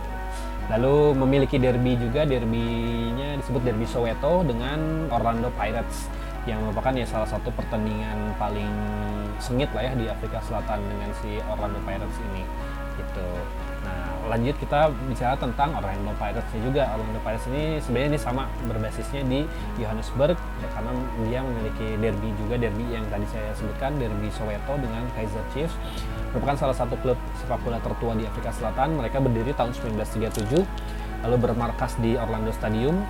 Lalu 0.69 1.17
memiliki 1.17 1.57
derby 1.57 1.97
juga, 1.97 2.29
derbynya 2.29 3.41
disebut 3.41 3.61
derby 3.65 3.89
Soweto 3.89 4.45
dengan 4.45 5.09
Orlando 5.09 5.49
Pirates. 5.57 6.09
yang 6.47 6.65
merupakan 6.65 6.95
ya 6.95 7.05
salah 7.05 7.27
satu 7.27 7.51
pertandingan 7.53 8.33
paling 8.39 8.71
sengit 9.37 9.69
lah 9.75 9.85
ya 9.85 9.93
di 9.93 10.07
Afrika 10.07 10.39
Selatan 10.41 10.81
dengan 10.87 11.11
si 11.21 11.37
Orlando 11.45 11.77
Pirates 11.83 12.17
ini 12.31 12.41
gitu. 12.95 13.27
Lanjut 14.29 14.55
kita 14.61 14.93
bicara 15.09 15.33
tentang 15.41 15.73
Orlando 15.73 16.13
Pirates 16.21 16.53
juga. 16.53 16.85
Orlando 16.93 17.17
Pirates 17.25 17.49
ini 17.49 17.81
sebenarnya 17.81 18.09
ini 18.13 18.19
sama 18.21 18.45
berbasisnya 18.69 19.25
di 19.25 19.49
Johannesburg 19.81 20.37
ya, 20.37 20.67
karena 20.77 20.91
dia 21.25 21.39
memiliki 21.41 21.87
derby 21.97 22.29
juga 22.37 22.55
derby 22.61 22.85
yang 22.93 23.01
tadi 23.09 23.25
saya 23.33 23.49
sebutkan 23.57 23.97
derby 23.97 24.29
Soweto 24.29 24.77
dengan 24.77 25.01
Kaizer 25.17 25.41
Chiefs 25.57 25.73
merupakan 26.29 26.61
salah 26.61 26.77
satu 26.77 26.93
klub 27.01 27.17
sepak 27.41 27.57
bola 27.65 27.81
tertua 27.81 28.13
di 28.13 28.29
Afrika 28.29 28.53
Selatan. 28.53 29.01
Mereka 29.01 29.17
berdiri 29.17 29.57
tahun 29.57 29.73
1937 29.73 31.25
lalu 31.25 31.35
bermarkas 31.41 31.97
di 31.97 32.13
Orlando 32.13 32.53
Stadium 32.53 33.01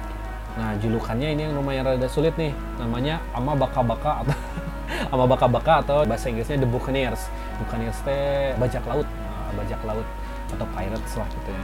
Nah, 0.57 0.75
julukannya 0.81 1.37
ini 1.37 1.41
yang 1.47 1.55
lumayan 1.55 1.87
rada 1.87 2.09
sulit 2.11 2.33
nih. 2.35 2.51
Namanya 2.81 3.23
Ama 3.31 3.55
Baka 3.55 3.79
Baka 3.79 4.11
atau 4.25 4.35
Ama 5.15 5.25
Baka 5.29 5.45
Baka 5.47 5.73
atau 5.85 6.03
bahasa 6.03 6.27
Inggrisnya 6.27 6.59
The 6.59 6.67
Buccaneers. 6.67 7.21
Buccaneers 7.63 7.99
teh 8.03 8.51
bajak 8.59 8.83
laut, 8.83 9.07
nah, 9.07 9.55
bajak 9.55 9.79
laut 9.87 10.07
atau 10.53 10.67
pirates 10.73 11.13
lah 11.17 11.27
gitu 11.29 11.49
ya. 11.53 11.63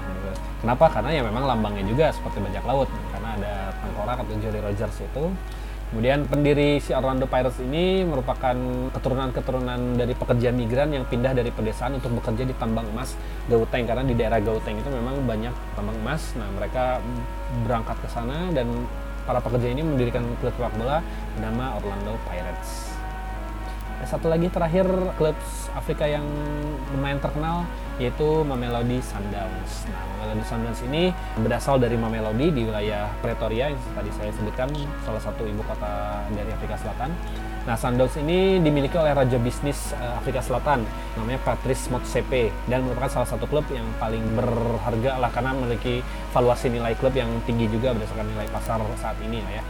Kenapa? 0.62 0.86
Karena 0.92 1.10
ya 1.14 1.22
memang 1.26 1.44
lambangnya 1.50 1.86
juga 1.86 2.12
seperti 2.14 2.42
bajak 2.42 2.64
laut 2.66 2.90
karena 3.14 3.30
ada 3.38 3.54
tengkorak 3.82 4.18
atau 4.22 4.34
Jolly 4.38 4.60
Rogers 4.62 4.98
itu 5.02 5.24
Kemudian 5.86 6.26
pendiri 6.26 6.82
si 6.82 6.98
Orlando 6.98 7.30
Pirates 7.30 7.62
ini 7.62 8.02
merupakan 8.02 8.58
keturunan-keturunan 8.90 9.96
dari 9.96 10.18
pekerja 10.18 10.50
migran 10.50 10.90
yang 10.90 11.06
pindah 11.06 11.38
dari 11.38 11.54
pedesaan 11.54 12.02
untuk 12.02 12.18
bekerja 12.18 12.42
di 12.42 12.58
tambang 12.58 12.90
emas 12.90 13.14
Gauteng 13.46 13.86
karena 13.86 14.02
di 14.02 14.18
daerah 14.18 14.42
Gauteng 14.42 14.82
itu 14.82 14.90
memang 14.90 15.22
banyak 15.30 15.54
tambang 15.78 15.96
emas. 16.02 16.34
Nah, 16.42 16.50
mereka 16.58 16.98
berangkat 17.64 18.02
ke 18.02 18.10
sana 18.10 18.50
dan 18.50 18.66
para 19.30 19.38
pekerja 19.38 19.70
ini 19.70 19.86
mendirikan 19.86 20.26
klub 20.42 20.58
sepak 20.58 20.74
bola 20.74 21.06
bernama 21.38 21.78
Orlando 21.78 22.18
Pirates. 22.26 22.95
Satu 24.04 24.28
lagi 24.28 24.52
terakhir 24.52 24.84
klub 25.16 25.38
Afrika 25.72 26.04
yang 26.04 26.28
lumayan 26.92 27.24
terkenal 27.24 27.64
yaitu 27.96 28.44
Mamelodi 28.44 29.00
Sundowns. 29.00 29.88
Nah, 29.88 30.04
Mamelodi 30.20 30.44
Sundowns 30.44 30.80
ini 30.84 31.16
berasal 31.40 31.80
dari 31.80 31.96
Mamelodi 31.96 32.52
di 32.52 32.68
wilayah 32.68 33.08
Pretoria 33.24 33.72
yang 33.72 33.80
tadi 33.96 34.12
saya 34.12 34.36
sebutkan 34.36 34.68
salah 35.08 35.24
satu 35.24 35.48
ibu 35.48 35.64
kota 35.64 36.28
dari 36.36 36.52
Afrika 36.52 36.76
Selatan. 36.76 37.16
Nah, 37.64 37.80
Sundowns 37.80 38.20
ini 38.20 38.60
dimiliki 38.60 39.00
oleh 39.00 39.16
raja 39.16 39.40
bisnis 39.40 39.96
uh, 39.96 40.20
Afrika 40.20 40.44
Selatan 40.44 40.84
namanya 41.16 41.40
Patrice 41.48 41.88
Motsepe 41.88 42.52
dan 42.68 42.84
merupakan 42.84 43.24
salah 43.24 43.30
satu 43.32 43.48
klub 43.48 43.64
yang 43.72 43.88
paling 43.96 44.22
berharga 44.36 45.24
lah 45.24 45.32
karena 45.32 45.56
memiliki 45.56 46.04
valuasi 46.36 46.68
nilai 46.68 46.94
klub 47.00 47.16
yang 47.16 47.32
tinggi 47.48 47.72
juga 47.72 47.96
berdasarkan 47.96 48.28
nilai 48.28 48.48
pasar 48.52 48.84
saat 49.00 49.18
ini 49.24 49.40
ya 49.40 49.64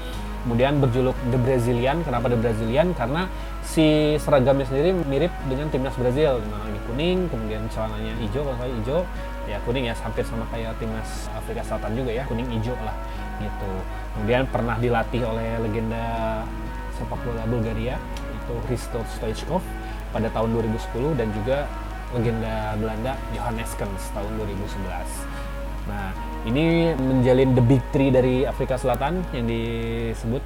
kemudian 0.45 0.77
berjuluk 0.77 1.17
The 1.33 1.39
Brazilian. 1.41 2.05
Kenapa 2.05 2.29
The 2.29 2.37
Brazilian? 2.37 2.93
Karena 2.93 3.25
si 3.65 4.13
seragamnya 4.21 4.69
sendiri 4.69 4.93
mirip 5.09 5.33
dengan 5.49 5.73
timnas 5.73 5.97
Brazil. 5.97 6.37
Di 6.37 6.47
mana 6.53 6.69
ini 6.69 6.79
kuning 6.85 7.17
kemudian 7.33 7.65
celananya 7.73 8.13
hijau 8.21 8.45
kalau 8.45 8.57
saya 8.61 8.71
hijau. 8.77 9.01
Ya 9.49 9.57
kuning 9.65 9.89
ya 9.89 9.93
hampir 9.97 10.21
sama 10.25 10.45
kayak 10.53 10.77
timnas 10.77 11.25
Afrika 11.33 11.65
Selatan 11.65 11.97
juga 11.97 12.13
ya 12.13 12.23
kuning 12.29 12.45
hijau 12.53 12.77
lah 12.85 12.93
gitu. 13.41 13.71
Kemudian 14.13 14.45
pernah 14.53 14.77
dilatih 14.77 15.25
oleh 15.25 15.57
legenda 15.65 16.05
sepak 16.93 17.19
bola 17.25 17.43
Bulgaria 17.49 17.97
itu 18.31 18.53
Hristo 18.69 19.01
Stoichkov 19.17 19.65
pada 20.13 20.29
tahun 20.29 20.53
2010 20.61 21.19
dan 21.19 21.27
juga 21.33 21.57
legenda 22.13 22.77
Belanda 22.77 23.17
Johannes 23.33 23.73
Kens 23.75 24.13
tahun 24.13 24.31
2011 24.39 25.45
Nah, 25.85 26.09
ini 26.45 26.93
menjalin 26.93 27.57
the 27.57 27.63
big 27.65 27.81
three 27.89 28.13
dari 28.13 28.45
Afrika 28.45 28.77
Selatan 28.77 29.25
yang 29.33 29.49
disebut 29.49 30.43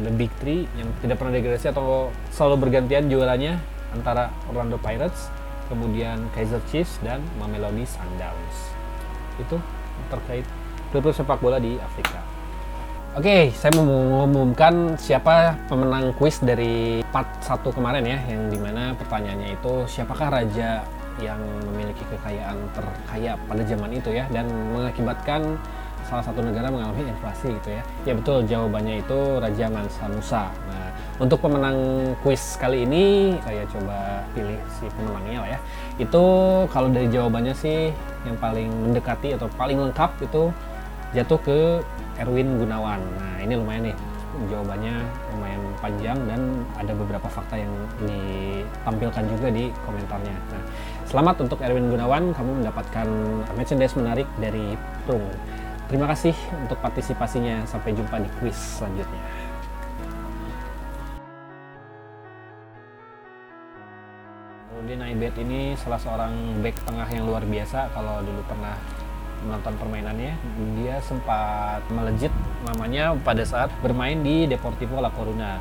the 0.00 0.12
big 0.16 0.32
three 0.40 0.64
yang 0.80 0.88
tidak 1.04 1.20
pernah 1.20 1.36
degradasi 1.36 1.68
atau 1.68 2.08
selalu 2.32 2.68
bergantian 2.68 3.12
juaranya 3.12 3.60
antara 3.92 4.32
Orlando 4.48 4.80
Pirates, 4.80 5.28
kemudian 5.68 6.16
Kaizer 6.32 6.60
Chiefs 6.72 6.96
dan 7.04 7.20
Mamelodi 7.36 7.84
Sundowns. 7.84 8.56
Itu 9.36 9.60
terkait 10.08 10.48
klub 10.88 11.04
sepak 11.12 11.40
bola 11.44 11.60
di 11.60 11.76
Afrika. 11.76 12.24
Oke, 13.16 13.50
saya 13.56 13.72
mau 13.74 13.88
mengumumkan 13.88 14.94
siapa 15.00 15.56
pemenang 15.66 16.12
kuis 16.14 16.38
dari 16.38 17.02
part 17.08 17.26
1 17.40 17.66
kemarin 17.72 18.04
ya, 18.04 18.20
yang 18.30 18.52
di 18.52 18.60
mana 18.60 18.94
pertanyaannya 18.94 19.58
itu 19.58 19.88
siapakah 19.90 20.28
raja 20.28 20.84
yang 21.18 21.40
memiliki 21.70 22.02
kekayaan 22.08 22.56
terkaya 22.74 23.34
pada 23.46 23.62
zaman 23.66 23.90
itu 23.94 24.10
ya 24.14 24.24
dan 24.30 24.46
mengakibatkan 24.74 25.58
salah 26.08 26.24
satu 26.24 26.40
negara 26.40 26.72
mengalami 26.72 27.04
inflasi 27.04 27.52
gitu 27.60 27.68
ya. 27.76 27.82
Ya 28.08 28.12
betul 28.16 28.48
jawabannya 28.48 29.04
itu 29.04 29.18
Raja 29.36 29.66
Mansa 29.68 30.08
Musa. 30.08 30.48
Nah, 30.48 30.88
untuk 31.20 31.44
pemenang 31.44 31.76
kuis 32.24 32.56
kali 32.56 32.88
ini 32.88 33.36
saya 33.44 33.68
coba 33.68 34.24
pilih 34.32 34.56
si 34.80 34.88
pemenangnya 34.96 35.38
lah 35.44 35.50
ya. 35.52 35.58
Itu 36.00 36.24
kalau 36.72 36.88
dari 36.88 37.12
jawabannya 37.12 37.52
sih 37.52 37.92
yang 38.24 38.40
paling 38.40 38.72
mendekati 38.88 39.36
atau 39.36 39.52
paling 39.60 39.76
lengkap 39.76 40.10
itu 40.24 40.48
jatuh 41.12 41.40
ke 41.44 41.58
Erwin 42.16 42.56
Gunawan. 42.56 43.04
Nah, 43.04 43.36
ini 43.44 43.54
lumayan 43.60 43.92
nih 43.92 43.96
jawabannya 44.48 44.94
lumayan 45.34 45.60
panjang 45.82 46.18
dan 46.30 46.40
ada 46.78 46.92
beberapa 46.94 47.26
fakta 47.26 47.58
yang 47.58 47.72
ditampilkan 48.06 49.24
juga 49.28 49.48
di 49.50 49.74
komentarnya. 49.82 50.36
Nah, 50.54 50.62
selamat 51.08 51.48
untuk 51.48 51.64
Erwin 51.64 51.88
Gunawan, 51.88 52.36
kamu 52.36 52.60
mendapatkan 52.60 53.08
merchandise 53.56 53.96
menarik 53.96 54.28
dari 54.36 54.76
Prung. 55.08 55.24
Terima 55.88 56.04
kasih 56.04 56.36
untuk 56.60 56.76
partisipasinya. 56.84 57.64
Sampai 57.64 57.96
jumpa 57.96 58.20
di 58.20 58.28
quiz 58.36 58.76
selanjutnya. 58.76 59.24
Rudi 64.76 64.94
Naibet 65.00 65.32
ini 65.40 65.72
salah 65.80 65.96
seorang 65.96 66.60
back 66.60 66.76
tengah 66.84 67.08
yang 67.08 67.24
luar 67.24 67.40
biasa 67.40 67.88
kalau 67.96 68.20
dulu 68.20 68.44
pernah 68.44 68.76
menonton 69.48 69.74
permainannya 69.80 70.34
dia 70.76 71.00
sempat 71.00 71.80
melejit 71.88 72.30
namanya 72.68 73.16
pada 73.24 73.46
saat 73.48 73.72
bermain 73.80 74.20
di 74.20 74.44
Deportivo 74.44 75.00
La 75.00 75.08
Coruna 75.08 75.56